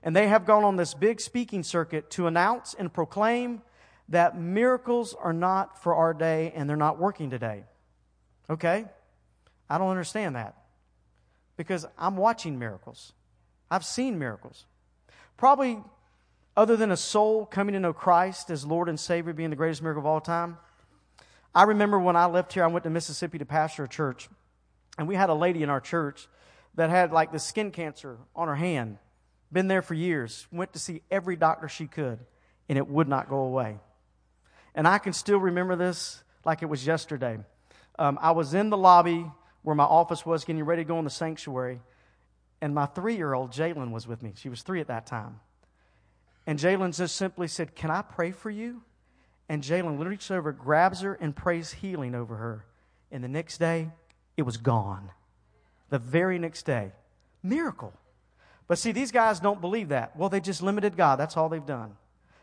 And 0.00 0.14
they 0.14 0.28
have 0.28 0.46
gone 0.46 0.62
on 0.62 0.76
this 0.76 0.94
big 0.94 1.20
speaking 1.20 1.64
circuit 1.64 2.08
to 2.10 2.28
announce 2.28 2.72
and 2.72 2.92
proclaim 2.92 3.62
that 4.10 4.38
miracles 4.38 5.12
are 5.12 5.32
not 5.32 5.82
for 5.82 5.96
our 5.96 6.14
day 6.14 6.52
and 6.54 6.70
they're 6.70 6.76
not 6.76 7.00
working 7.00 7.30
today. 7.30 7.64
Okay? 8.48 8.84
I 9.68 9.76
don't 9.76 9.90
understand 9.90 10.36
that 10.36 10.54
because 11.56 11.84
I'm 11.98 12.16
watching 12.16 12.60
miracles. 12.60 13.12
I've 13.72 13.84
seen 13.84 14.20
miracles. 14.20 14.66
Probably 15.36 15.82
other 16.58 16.76
than 16.76 16.90
a 16.90 16.96
soul 16.96 17.46
coming 17.46 17.72
to 17.74 17.78
know 17.78 17.92
Christ 17.92 18.50
as 18.50 18.66
Lord 18.66 18.88
and 18.88 18.98
Savior 18.98 19.32
being 19.32 19.50
the 19.50 19.54
greatest 19.54 19.80
miracle 19.80 20.02
of 20.02 20.06
all 20.06 20.20
time. 20.20 20.58
I 21.54 21.62
remember 21.62 22.00
when 22.00 22.16
I 22.16 22.26
left 22.26 22.52
here, 22.52 22.64
I 22.64 22.66
went 22.66 22.82
to 22.82 22.90
Mississippi 22.90 23.38
to 23.38 23.46
pastor 23.46 23.84
a 23.84 23.88
church, 23.88 24.28
and 24.98 25.06
we 25.06 25.14
had 25.14 25.30
a 25.30 25.34
lady 25.34 25.62
in 25.62 25.70
our 25.70 25.80
church 25.80 26.26
that 26.74 26.90
had 26.90 27.12
like 27.12 27.30
the 27.30 27.38
skin 27.38 27.70
cancer 27.70 28.18
on 28.34 28.48
her 28.48 28.56
hand, 28.56 28.98
been 29.52 29.68
there 29.68 29.82
for 29.82 29.94
years, 29.94 30.48
went 30.50 30.72
to 30.72 30.80
see 30.80 31.00
every 31.12 31.36
doctor 31.36 31.68
she 31.68 31.86
could, 31.86 32.18
and 32.68 32.76
it 32.76 32.88
would 32.88 33.06
not 33.06 33.28
go 33.28 33.38
away. 33.38 33.78
And 34.74 34.88
I 34.88 34.98
can 34.98 35.12
still 35.12 35.38
remember 35.38 35.76
this 35.76 36.24
like 36.44 36.62
it 36.62 36.66
was 36.66 36.84
yesterday. 36.84 37.38
Um, 38.00 38.18
I 38.20 38.32
was 38.32 38.52
in 38.52 38.68
the 38.68 38.76
lobby 38.76 39.30
where 39.62 39.76
my 39.76 39.84
office 39.84 40.26
was, 40.26 40.44
getting 40.44 40.64
ready 40.64 40.82
to 40.82 40.88
go 40.88 40.98
in 40.98 41.04
the 41.04 41.10
sanctuary. 41.10 41.80
And 42.60 42.74
my 42.74 42.86
three 42.86 43.14
year 43.14 43.32
old, 43.32 43.52
Jalen, 43.52 43.92
was 43.92 44.08
with 44.08 44.24
me. 44.24 44.32
She 44.34 44.48
was 44.48 44.62
three 44.62 44.80
at 44.80 44.88
that 44.88 45.06
time. 45.06 45.38
And 46.48 46.58
Jalen 46.58 46.96
just 46.96 47.16
simply 47.16 47.46
said, 47.46 47.74
Can 47.74 47.90
I 47.90 48.00
pray 48.00 48.32
for 48.32 48.48
you? 48.48 48.80
And 49.50 49.62
Jalen 49.62 49.98
literally 49.98 50.12
reaches 50.12 50.30
over, 50.30 50.50
grabs 50.50 51.02
her, 51.02 51.12
and 51.12 51.36
prays 51.36 51.72
healing 51.72 52.14
over 52.14 52.36
her. 52.36 52.64
And 53.12 53.22
the 53.22 53.28
next 53.28 53.58
day, 53.58 53.90
it 54.34 54.42
was 54.42 54.56
gone. 54.56 55.10
The 55.90 55.98
very 55.98 56.38
next 56.38 56.62
day. 56.62 56.92
Miracle. 57.42 57.92
But 58.66 58.78
see, 58.78 58.92
these 58.92 59.12
guys 59.12 59.40
don't 59.40 59.60
believe 59.60 59.90
that. 59.90 60.16
Well, 60.16 60.30
they 60.30 60.40
just 60.40 60.62
limited 60.62 60.96
God. 60.96 61.16
That's 61.16 61.36
all 61.36 61.50
they've 61.50 61.64
done. 61.64 61.96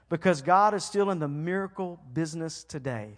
Because 0.08 0.44
God 0.44 0.76
is 0.76 0.84
still 0.84 1.10
in 1.10 1.18
the 1.18 1.28
miracle 1.28 2.00
business 2.14 2.64
today. 2.64 3.18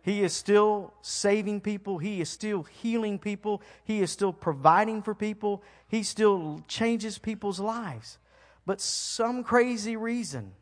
He 0.00 0.22
is 0.22 0.32
still 0.32 0.94
saving 1.02 1.60
people. 1.60 1.98
He 1.98 2.22
is 2.22 2.30
still 2.30 2.62
healing 2.62 3.18
people. 3.18 3.60
He 3.84 4.00
is 4.00 4.10
still 4.10 4.32
providing 4.32 5.02
for 5.02 5.14
people. 5.14 5.62
He 5.88 6.02
still 6.02 6.64
changes 6.68 7.18
people's 7.18 7.60
lives. 7.60 8.16
But 8.64 8.80
some 8.80 9.42
crazy 9.42 9.96
reason, 9.96 10.52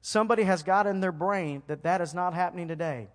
somebody 0.00 0.44
has 0.44 0.62
got 0.62 0.86
in 0.86 1.00
their 1.00 1.12
brain 1.12 1.62
that 1.66 1.82
that 1.82 2.00
is 2.00 2.14
not 2.14 2.34
happening 2.34 2.68
today. 2.68 3.08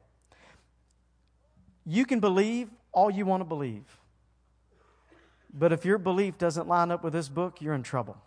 You 1.86 2.06
can 2.06 2.20
believe 2.20 2.70
all 2.92 3.10
you 3.10 3.26
want 3.26 3.42
to 3.42 3.46
believe. 3.46 3.86
But 5.54 5.72
if 5.72 5.86
your 5.86 5.98
belief 5.98 6.38
doesn't 6.38 6.68
line 6.68 6.92
up 6.92 7.04
with 7.04 7.14
this 7.14 7.30
book, 7.30 7.62
you're 7.62 7.74
in 7.74 7.84
trouble. 7.84 8.18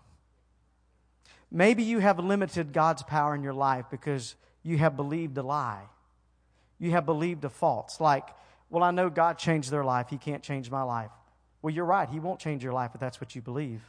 Maybe 1.50 1.82
you 1.82 1.98
have 1.98 2.18
limited 2.18 2.72
God's 2.72 3.02
power 3.02 3.34
in 3.34 3.42
your 3.42 3.54
life 3.54 3.86
because 3.90 4.34
you 4.62 4.78
have 4.78 4.96
believed 4.96 5.36
a 5.38 5.42
lie. 5.42 5.84
You 6.78 6.90
have 6.92 7.06
believed 7.06 7.44
a 7.44 7.48
false. 7.48 8.00
Like, 8.00 8.28
well, 8.68 8.82
I 8.82 8.90
know 8.90 9.08
God 9.08 9.38
changed 9.38 9.70
their 9.70 9.84
life. 9.84 10.08
He 10.10 10.18
can't 10.18 10.42
change 10.42 10.70
my 10.70 10.82
life. 10.82 11.10
Well, 11.62 11.72
you're 11.72 11.84
right. 11.84 12.08
He 12.08 12.20
won't 12.20 12.40
change 12.40 12.62
your 12.62 12.72
life 12.72 12.92
if 12.94 13.00
that's 13.00 13.20
what 13.20 13.34
you 13.34 13.42
believe. 13.42 13.82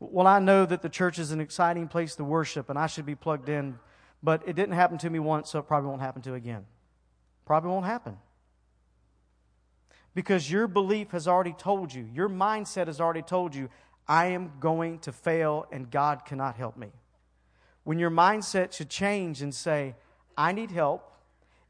Well, 0.00 0.26
I 0.26 0.38
know 0.38 0.64
that 0.66 0.82
the 0.82 0.88
church 0.88 1.18
is 1.18 1.32
an 1.32 1.40
exciting 1.40 1.88
place 1.88 2.14
to 2.16 2.24
worship 2.24 2.70
and 2.70 2.78
I 2.78 2.86
should 2.86 3.06
be 3.06 3.14
plugged 3.14 3.48
in, 3.48 3.78
but 4.22 4.42
it 4.46 4.54
didn't 4.54 4.74
happen 4.74 4.98
to 4.98 5.10
me 5.10 5.18
once, 5.18 5.50
so 5.50 5.58
it 5.58 5.66
probably 5.66 5.88
won't 5.88 6.00
happen 6.00 6.22
to 6.22 6.34
again. 6.34 6.66
Probably 7.46 7.70
won't 7.70 7.86
happen. 7.86 8.18
Because 10.14 10.50
your 10.50 10.66
belief 10.66 11.10
has 11.12 11.28
already 11.28 11.52
told 11.52 11.92
you, 11.92 12.08
your 12.12 12.28
mindset 12.28 12.86
has 12.86 13.00
already 13.00 13.22
told 13.22 13.54
you, 13.54 13.68
I 14.06 14.26
am 14.26 14.52
going 14.58 14.98
to 15.00 15.12
fail 15.12 15.66
and 15.70 15.90
God 15.90 16.24
cannot 16.24 16.56
help 16.56 16.76
me. 16.76 16.88
When 17.84 17.98
your 17.98 18.10
mindset 18.10 18.72
should 18.72 18.88
change 18.88 19.42
and 19.42 19.54
say, 19.54 19.94
I 20.36 20.52
need 20.52 20.70
help 20.70 21.12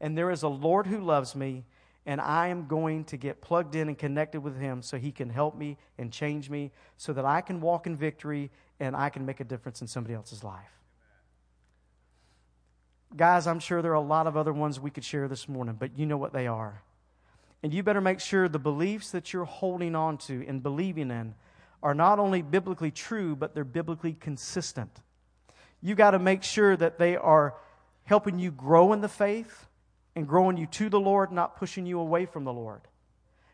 and 0.01 0.17
there 0.17 0.31
is 0.31 0.43
a 0.43 0.47
Lord 0.47 0.87
who 0.87 0.99
loves 0.99 1.35
me 1.35 1.65
and 2.09 2.19
I 2.19 2.47
am 2.47 2.65
going 2.65 3.03
to 3.05 3.17
get 3.17 3.39
plugged 3.39 3.75
in 3.75 3.87
and 3.87 3.95
connected 3.95 4.41
with 4.41 4.59
Him 4.59 4.81
so 4.81 4.97
He 4.97 5.11
can 5.11 5.29
help 5.29 5.55
me 5.55 5.77
and 5.99 6.11
change 6.11 6.49
me 6.49 6.71
so 6.97 7.13
that 7.13 7.23
I 7.23 7.41
can 7.41 7.61
walk 7.61 7.85
in 7.85 7.95
victory 7.95 8.49
and 8.79 8.95
I 8.95 9.09
can 9.11 9.27
make 9.27 9.39
a 9.39 9.43
difference 9.43 9.79
in 9.81 9.85
somebody 9.85 10.15
else's 10.15 10.43
life. 10.43 10.81
Guys, 13.15 13.45
I'm 13.45 13.59
sure 13.59 13.83
there 13.83 13.91
are 13.91 13.93
a 13.93 14.01
lot 14.01 14.25
of 14.25 14.35
other 14.35 14.51
ones 14.51 14.79
we 14.79 14.89
could 14.89 15.05
share 15.05 15.27
this 15.27 15.47
morning, 15.47 15.75
but 15.79 15.99
you 15.99 16.07
know 16.07 16.17
what 16.17 16.33
they 16.33 16.47
are. 16.47 16.81
And 17.61 17.71
you 17.71 17.83
better 17.83 18.01
make 18.01 18.21
sure 18.21 18.49
the 18.49 18.57
beliefs 18.57 19.11
that 19.11 19.31
you're 19.31 19.45
holding 19.45 19.95
on 19.95 20.17
to 20.17 20.43
and 20.47 20.63
believing 20.63 21.11
in 21.11 21.35
are 21.83 21.93
not 21.93 22.17
only 22.17 22.41
biblically 22.41 22.89
true, 22.89 23.35
but 23.35 23.53
they're 23.53 23.63
biblically 23.63 24.13
consistent. 24.13 25.03
You 25.79 25.93
got 25.93 26.11
to 26.11 26.19
make 26.19 26.41
sure 26.41 26.75
that 26.75 26.97
they 26.97 27.17
are 27.17 27.53
helping 28.05 28.39
you 28.39 28.49
grow 28.49 28.93
in 28.93 29.01
the 29.01 29.07
faith 29.07 29.67
and 30.19 30.27
growing 30.27 30.57
you 30.57 30.65
to 30.65 30.89
the 30.89 30.99
Lord, 30.99 31.31
not 31.31 31.55
pushing 31.55 31.85
you 31.85 31.97
away 31.97 32.25
from 32.25 32.43
the 32.43 32.51
Lord. 32.51 32.81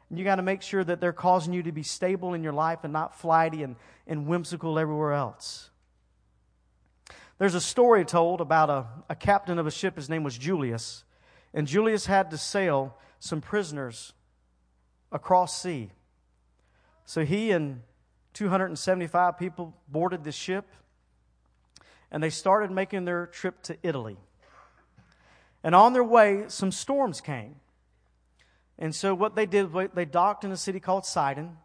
And 0.10 0.18
you 0.18 0.26
got 0.26 0.38
to 0.38 0.42
make 0.42 0.64
sure 0.64 0.84
that 0.84 1.00
they're 1.00 1.14
causing 1.14 1.54
you 1.54 1.62
to 1.62 1.72
be 1.72 1.84
stable 1.84 2.34
in 2.34 2.44
your 2.44 2.54
life 2.54 2.80
and 2.84 2.92
not 2.92 3.20
flighty 3.20 3.62
and, 3.62 3.76
and 4.08 4.26
whimsical 4.26 4.80
everywhere 4.80 5.14
else. 5.14 5.70
There's 7.38 7.54
a 7.54 7.62
story 7.62 8.04
told 8.04 8.42
about 8.42 8.72
a, 8.72 8.88
a 9.10 9.16
captain 9.16 9.60
of 9.60 9.68
a 9.68 9.72
ship. 9.72 9.96
His 9.96 10.10
name 10.10 10.24
was 10.24 10.36
Julius. 10.40 11.04
And 11.54 11.68
Julius 11.68 12.08
had 12.08 12.32
to 12.32 12.38
sail 12.38 12.98
some 13.20 13.42
prisoners 13.42 14.14
across 15.12 15.62
sea. 15.62 15.92
So 17.06 17.24
he 17.26 17.52
and 17.52 17.84
275 18.34 19.38
people 19.38 19.76
boarded 19.88 20.24
the 20.24 20.32
ship 20.32 20.66
and 22.10 22.24
they 22.24 22.32
started 22.32 22.72
making 22.72 23.06
their 23.06 23.28
trip 23.28 23.62
to 23.64 23.78
Italy. 23.84 24.18
And 25.66 25.74
on 25.74 25.94
their 25.94 26.04
way, 26.04 26.44
some 26.48 26.72
storms 26.72 27.22
came. 27.22 27.56
And 28.78 28.94
so 28.94 29.16
what 29.16 29.36
they 29.36 29.48
did, 29.48 29.72
they 29.96 30.06
docked 30.06 30.44
in 30.44 30.52
a 30.52 30.58
city 30.58 30.80
called 30.80 31.08
Sidon. 31.08 31.58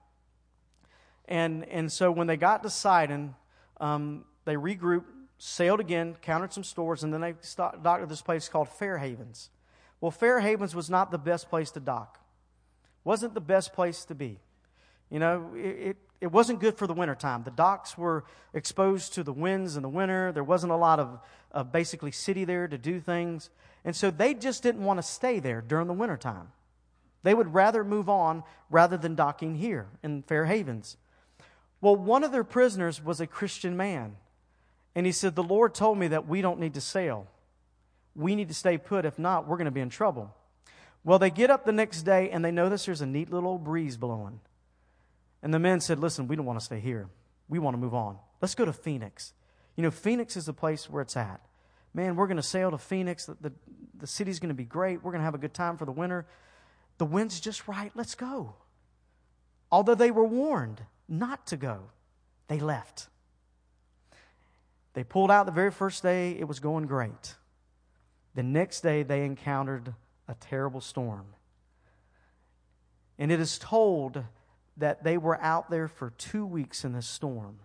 And, 1.29 1.67
and 1.67 1.93
so 1.93 2.11
when 2.11 2.27
they 2.27 2.39
got 2.39 2.63
to 2.63 2.71
Sidon, 2.71 3.35
um, 3.79 4.25
they 4.47 4.55
regrouped, 4.55 5.05
sailed 5.37 5.81
again, 5.81 6.17
countered 6.23 6.55
some 6.55 6.65
stores, 6.65 7.05
and 7.05 7.13
then 7.13 7.21
they 7.21 7.35
docked 7.57 7.85
at 7.85 8.09
this 8.09 8.23
place 8.23 8.49
called 8.49 8.71
Fair 8.71 8.97
Havens. 8.97 9.51
Well, 10.01 10.11
Fair 10.11 10.41
Havens 10.41 10.75
was 10.75 10.89
not 10.89 11.11
the 11.11 11.19
best 11.19 11.51
place 11.51 11.71
to 11.73 11.81
dock. 11.81 12.25
Wasn't 13.05 13.35
the 13.35 13.41
best 13.43 13.75
place 13.75 14.07
to 14.07 14.15
be. 14.15 14.39
You 15.11 15.19
know, 15.19 15.51
it, 15.55 15.89
it, 15.89 15.97
it 16.21 16.31
wasn't 16.31 16.61
good 16.61 16.77
for 16.77 16.87
the 16.87 16.93
wintertime. 16.93 17.45
The 17.45 17.51
docks 17.51 17.97
were 17.97 18.25
exposed 18.53 19.15
to 19.15 19.23
the 19.23 19.33
winds 19.33 19.77
in 19.77 19.83
the 19.83 19.89
winter. 19.89 20.33
There 20.33 20.45
wasn't 20.45 20.73
a 20.73 20.77
lot 20.77 21.01
of, 21.01 21.19
of 21.51 21.73
basically 21.73 22.13
city 22.13 22.45
there 22.45 22.69
to 22.69 22.77
do 22.77 23.01
things. 23.01 23.49
And 23.85 23.97
so 23.97 24.11
they 24.11 24.35
just 24.35 24.63
didn't 24.63 24.85
want 24.85 24.99
to 24.99 25.03
stay 25.03 25.39
there 25.39 25.63
during 25.63 25.87
the 25.87 25.95
wintertime. 25.95 26.53
They 27.23 27.35
would 27.35 27.55
rather 27.55 27.85
move 27.85 28.09
on 28.09 28.45
rather 28.71 28.97
than 28.97 29.15
docking 29.15 29.57
here 29.57 29.87
in 30.03 30.23
Fair 30.23 30.45
Havens. 30.45 30.97
Well, 31.81 31.97
one 31.97 32.25
of 32.25 32.33
their 32.33 32.45
prisoners 32.45 33.03
was 33.03 33.21
a 33.21 33.27
Christian 33.27 33.77
man. 33.77 34.17
And 34.95 35.07
he 35.07 35.13
said, 35.13 35.35
The 35.35 35.43
Lord 35.43 35.75
told 35.75 35.99
me 35.99 36.09
that 36.09 36.27
we 36.27 36.43
don't 36.43 36.61
need 36.61 36.75
to 36.75 36.81
sail. 36.81 37.27
We 38.15 38.35
need 38.35 38.49
to 38.49 38.55
stay 38.55 38.77
put. 38.77 39.05
If 39.07 39.19
not, 39.19 39.47
we're 39.47 39.57
going 39.57 39.67
to 39.67 39.71
be 39.71 39.81
in 39.81 39.89
trouble. 39.89 40.35
Well, 41.05 41.19
they 41.19 41.31
get 41.31 41.51
up 41.51 41.65
the 41.65 41.73
next 41.73 42.03
day 42.03 42.29
and 42.31 42.45
they 42.45 42.51
notice 42.51 42.85
there's 42.85 43.01
a 43.01 43.07
neat 43.07 43.33
little 43.33 43.57
breeze 43.57 43.97
blowing. 43.97 44.41
And 45.43 45.55
the 45.55 45.59
men 45.59 45.81
said, 45.81 45.99
Listen, 45.99 46.29
we 46.29 46.37
don't 46.37 46.47
want 46.47 46.59
to 46.59 46.65
stay 46.65 46.81
here. 46.81 47.09
We 47.49 47.59
want 47.59 47.75
to 47.75 47.79
move 47.79 47.95
on. 47.95 48.19
Let's 48.41 48.55
go 48.55 48.65
to 48.65 48.73
Phoenix. 48.73 49.33
You 49.77 49.83
know, 49.83 49.91
Phoenix 49.91 50.37
is 50.37 50.47
the 50.47 50.53
place 50.53 50.89
where 50.89 51.03
it's 51.03 51.17
at. 51.17 51.41
Man, 51.95 52.17
we're 52.17 52.27
going 52.27 52.37
to 52.37 52.43
sail 52.43 52.71
to 52.71 52.79
Phoenix. 52.79 53.27
The, 53.27 53.37
the, 53.41 53.53
the 53.99 54.07
city's 54.07 54.39
going 54.39 54.51
to 54.51 54.55
be 54.55 54.65
great. 54.65 55.03
We're 55.03 55.13
going 55.13 55.21
to 55.21 55.25
have 55.25 55.35
a 55.35 55.39
good 55.39 55.55
time 55.55 55.77
for 55.77 55.85
the 55.85 55.93
winter. 55.93 56.27
The 56.99 57.07
wind's 57.07 57.41
just 57.41 57.67
right. 57.67 57.91
Let's 57.95 58.15
go. 58.15 58.55
Although 59.73 59.95
they 59.95 60.11
were 60.11 60.25
warned 60.25 60.83
not 61.09 61.47
to 61.49 61.57
go, 61.57 61.91
they 62.49 62.61
left. 62.61 63.09
They 64.95 65.05
pulled 65.05 65.31
out 65.31 65.47
the 65.47 65.53
very 65.53 65.71
first 65.71 66.03
day, 66.03 66.37
it 66.39 66.45
was 66.45 66.61
going 66.61 66.87
great. 66.87 67.35
The 68.35 68.43
next 68.43 68.81
day, 68.83 69.03
they 69.03 69.25
encountered 69.25 69.95
a 70.29 70.35
terrible 70.35 70.81
storm. 70.81 71.27
And 73.19 73.31
it 73.31 73.41
is 73.41 73.59
told 73.59 74.25
that 74.81 75.05
they 75.05 75.17
were 75.17 75.41
out 75.41 75.71
there 75.71 75.89
for 75.89 76.11
two 76.11 76.45
weeks 76.45 76.85
in 76.85 76.93
this 76.93 77.07
storm. 77.07 77.61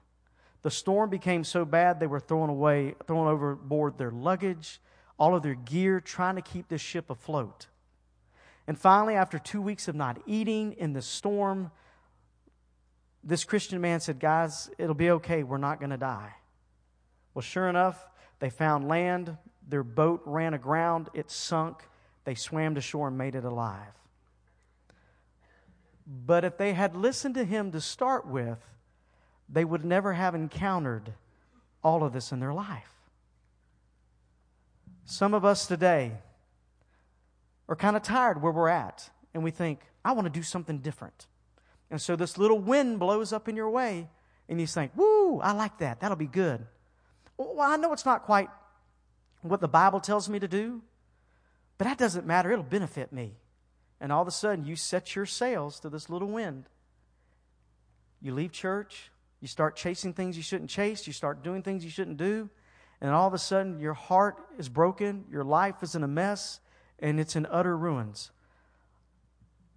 The 0.61 0.71
storm 0.71 1.09
became 1.09 1.43
so 1.43 1.65
bad 1.65 1.99
they 1.99 2.07
were 2.07 2.19
throwing 2.19 2.49
away, 2.49 2.95
throwing 3.07 3.27
overboard 3.27 3.97
their 3.97 4.11
luggage, 4.11 4.79
all 5.17 5.35
of 5.35 5.43
their 5.43 5.55
gear, 5.55 5.99
trying 5.99 6.35
to 6.35 6.41
keep 6.41 6.67
this 6.67 6.81
ship 6.81 7.09
afloat. 7.09 7.67
And 8.67 8.77
finally, 8.77 9.15
after 9.15 9.37
two 9.37 9.61
weeks 9.61 9.87
of 9.87 9.95
not 9.95 10.19
eating 10.25 10.73
in 10.73 10.93
the 10.93 11.01
storm, 11.01 11.71
this 13.23 13.43
Christian 13.43 13.79
man 13.79 13.99
said, 13.99 14.19
Guys, 14.19 14.69
it'll 14.77 14.95
be 14.95 15.11
okay. 15.11 15.43
We're 15.43 15.57
not 15.57 15.79
going 15.79 15.91
to 15.91 15.97
die. 15.97 16.33
Well, 17.33 17.43
sure 17.43 17.69
enough, 17.69 18.07
they 18.39 18.49
found 18.49 18.87
land. 18.87 19.37
Their 19.67 19.83
boat 19.83 20.21
ran 20.25 20.53
aground. 20.53 21.09
It 21.13 21.29
sunk. 21.31 21.83
They 22.23 22.35
swam 22.35 22.75
to 22.75 22.81
shore 22.81 23.07
and 23.07 23.17
made 23.17 23.35
it 23.35 23.43
alive. 23.43 23.93
But 26.07 26.43
if 26.45 26.57
they 26.57 26.73
had 26.73 26.95
listened 26.95 27.35
to 27.35 27.45
him 27.45 27.71
to 27.71 27.81
start 27.81 28.27
with, 28.27 28.59
they 29.49 29.65
would 29.65 29.83
never 29.83 30.13
have 30.13 30.35
encountered 30.35 31.13
all 31.83 32.03
of 32.03 32.13
this 32.13 32.31
in 32.31 32.39
their 32.39 32.53
life. 32.53 32.91
Some 35.05 35.33
of 35.33 35.45
us 35.45 35.67
today 35.67 36.13
are 37.67 37.75
kind 37.75 37.95
of 37.95 38.03
tired 38.03 38.41
where 38.41 38.51
we're 38.51 38.69
at, 38.69 39.09
and 39.33 39.43
we 39.43 39.51
think, 39.51 39.79
I 40.03 40.11
want 40.11 40.25
to 40.25 40.31
do 40.31 40.43
something 40.43 40.79
different. 40.79 41.27
And 41.91 42.01
so 42.01 42.15
this 42.15 42.37
little 42.37 42.59
wind 42.59 42.99
blows 42.99 43.31
up 43.31 43.47
in 43.47 43.55
your 43.55 43.69
way, 43.69 44.09
and 44.49 44.59
you 44.59 44.67
think, 44.67 44.91
Woo, 44.95 45.39
I 45.39 45.51
like 45.51 45.77
that. 45.79 45.99
That'll 45.99 46.17
be 46.17 46.25
good. 46.25 46.65
Well, 47.37 47.61
I 47.61 47.77
know 47.77 47.93
it's 47.93 48.05
not 48.05 48.23
quite 48.23 48.49
what 49.41 49.61
the 49.61 49.67
Bible 49.67 49.99
tells 49.99 50.29
me 50.29 50.39
to 50.39 50.47
do, 50.47 50.81
but 51.77 51.85
that 51.85 51.97
doesn't 51.97 52.25
matter. 52.25 52.51
It'll 52.51 52.63
benefit 52.63 53.11
me. 53.11 53.33
And 53.99 54.11
all 54.11 54.21
of 54.21 54.27
a 54.27 54.31
sudden, 54.31 54.65
you 54.65 54.75
set 54.75 55.15
your 55.15 55.25
sails 55.25 55.79
to 55.81 55.89
this 55.89 56.09
little 56.09 56.27
wind. 56.27 56.65
You 58.21 58.33
leave 58.33 58.51
church, 58.51 59.11
you 59.39 59.47
start 59.47 59.75
chasing 59.75 60.13
things 60.13 60.35
you 60.35 60.43
shouldn't 60.43 60.69
chase, 60.69 61.07
you 61.07 61.13
start 61.13 61.43
doing 61.43 61.61
things 61.61 61.83
you 61.83 61.91
shouldn't 61.91 62.17
do, 62.17 62.49
and 63.01 63.11
all 63.11 63.27
of 63.27 63.33
a 63.33 63.37
sudden, 63.37 63.79
your 63.79 63.93
heart 63.93 64.37
is 64.57 64.69
broken, 64.69 65.25
your 65.29 65.43
life 65.43 65.83
is 65.83 65.95
in 65.95 66.03
a 66.03 66.07
mess, 66.07 66.59
and 66.99 67.19
it's 67.19 67.35
in 67.35 67.45
utter 67.49 67.77
ruins. 67.77 68.31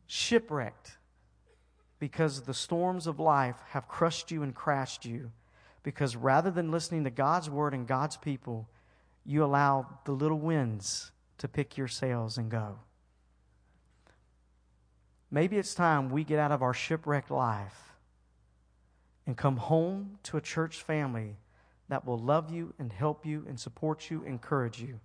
Shipwrecked 0.07 0.99
because 1.99 2.43
the 2.43 2.55
storms 2.55 3.07
of 3.07 3.19
life 3.19 3.57
have 3.71 3.89
crushed 3.89 4.31
you 4.31 4.43
and 4.43 4.55
crashed 4.55 5.05
you. 5.05 5.33
Because 5.83 6.17
rather 6.17 6.51
than 6.51 6.71
listening 6.71 7.05
to 7.05 7.11
God's 7.11 7.51
word 7.51 7.75
and 7.75 7.87
God's 7.87 8.17
people, 8.17 8.69
you 9.25 9.45
allow 9.45 9.87
the 10.05 10.13
little 10.13 10.39
winds 10.39 11.13
to 11.39 11.49
pick 11.49 11.77
your 11.77 11.89
sails 11.89 12.39
and 12.39 12.51
go. 12.51 12.79
Maybe 15.31 15.59
it's 15.59 15.75
time 15.75 16.09
we 16.09 16.25
get 16.25 16.39
out 16.39 16.53
of 16.53 16.63
our 16.63 16.73
shipwrecked 16.73 17.31
life 17.31 17.95
and 19.27 19.37
come 19.37 19.59
home 19.59 20.19
to 20.25 20.39
a 20.39 20.41
church 20.41 20.83
family 20.83 21.37
that 21.89 22.07
will 22.07 22.19
love 22.19 22.51
you 22.51 22.73
and 22.79 22.93
help 22.93 23.27
you 23.27 23.45
and 23.49 23.59
support 23.59 24.11
you, 24.11 24.21
and 24.21 24.29
encourage 24.29 24.81
you. 24.81 25.01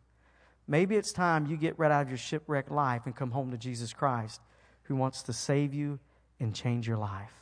Maybe 0.67 0.95
it's 0.95 1.11
time 1.11 1.45
you 1.45 1.57
get 1.57 1.77
right 1.77 1.91
out 1.91 2.03
of 2.03 2.09
your 2.09 2.17
shipwrecked 2.17 2.71
life 2.71 3.01
and 3.05 3.15
come 3.15 3.31
home 3.31 3.51
to 3.51 3.57
Jesus 3.57 3.93
Christ, 3.93 4.41
who 4.83 4.95
wants 4.95 5.23
to 5.23 5.33
save 5.33 5.73
you 5.73 5.99
and 6.39 6.55
change 6.55 6.87
your 6.87 6.97
life. 6.97 7.33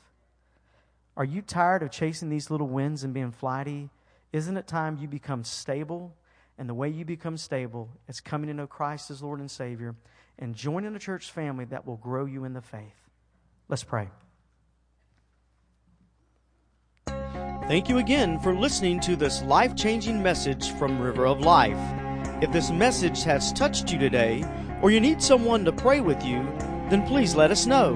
Are 1.18 1.26
you 1.26 1.42
tired 1.42 1.84
of 1.84 1.92
chasing 1.92 2.30
these 2.30 2.50
little 2.50 2.68
winds 2.68 3.04
and 3.04 3.14
being 3.14 3.32
flighty? 3.32 3.90
Isn't 4.32 4.58
it 4.58 4.66
time 4.66 4.98
you 5.00 5.08
become 5.08 5.44
stable? 5.44 6.16
And 6.58 6.70
the 6.70 6.74
way 6.74 6.90
you 6.90 7.06
become 7.06 7.38
stable 7.38 7.90
is 8.08 8.22
coming 8.22 8.48
to 8.48 8.54
know 8.54 8.68
Christ 8.68 9.12
as 9.12 9.22
Lord 9.22 9.40
and 9.40 9.50
Savior 9.50 9.96
and 10.40 10.56
join 10.56 10.86
in 10.86 10.96
a 10.96 11.00
church 11.00 11.32
family 11.32 11.66
that 11.66 11.86
will 11.86 11.98
grow 11.98 12.26
you 12.26 12.46
in 12.46 12.54
the 12.54 12.62
faith. 12.62 13.10
Let's 13.70 13.84
pray. 13.84 14.10
Thank 17.68 17.90
you 17.90 18.00
again 18.00 18.40
for 18.40 18.54
listening 18.54 19.00
to 19.02 19.16
this 19.16 19.42
life 19.44 19.76
changing 19.76 20.22
message 20.22 20.72
from 20.74 21.00
River 21.00 21.26
of 21.26 21.40
Life. 21.40 21.80
If 22.42 22.52
this 22.52 22.72
message 22.72 23.24
has 23.24 23.54
touched 23.54 23.92
you 23.92 24.00
today, 24.00 24.44
or 24.82 24.92
you 24.92 25.00
need 25.00 25.22
someone 25.22 25.64
to 25.66 25.72
pray 25.72 26.02
with 26.02 26.26
you, 26.26 26.44
then 26.90 27.08
please 27.08 27.36
let 27.36 27.52
us 27.52 27.66
know. 27.66 27.92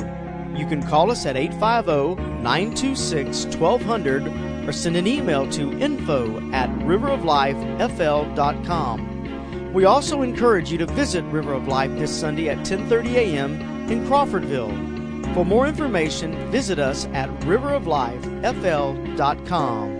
You 0.56 0.66
can 0.66 0.82
call 0.82 1.12
us 1.12 1.26
at 1.26 1.36
850 1.36 2.16
926 2.42 3.58
1200 3.58 4.68
or 4.68 4.72
send 4.72 4.96
an 4.96 5.08
email 5.08 5.50
to 5.52 5.78
info 5.80 6.40
at 6.52 6.70
riveroflifefl.com. 6.80 9.15
We 9.76 9.84
also 9.84 10.22
encourage 10.22 10.72
you 10.72 10.78
to 10.78 10.86
visit 10.86 11.26
River 11.26 11.54
of 11.54 11.68
Life 11.68 11.92
this 12.00 12.10
Sunday 12.10 12.48
at 12.48 12.60
10:30 12.60 13.16
a.m. 13.16 13.62
in 13.92 14.08
Crawfordville. 14.08 15.34
For 15.34 15.44
more 15.44 15.68
information, 15.68 16.50
visit 16.50 16.80
us 16.80 17.08
at 17.08 17.30
riveroflifefl.com. 17.42 19.95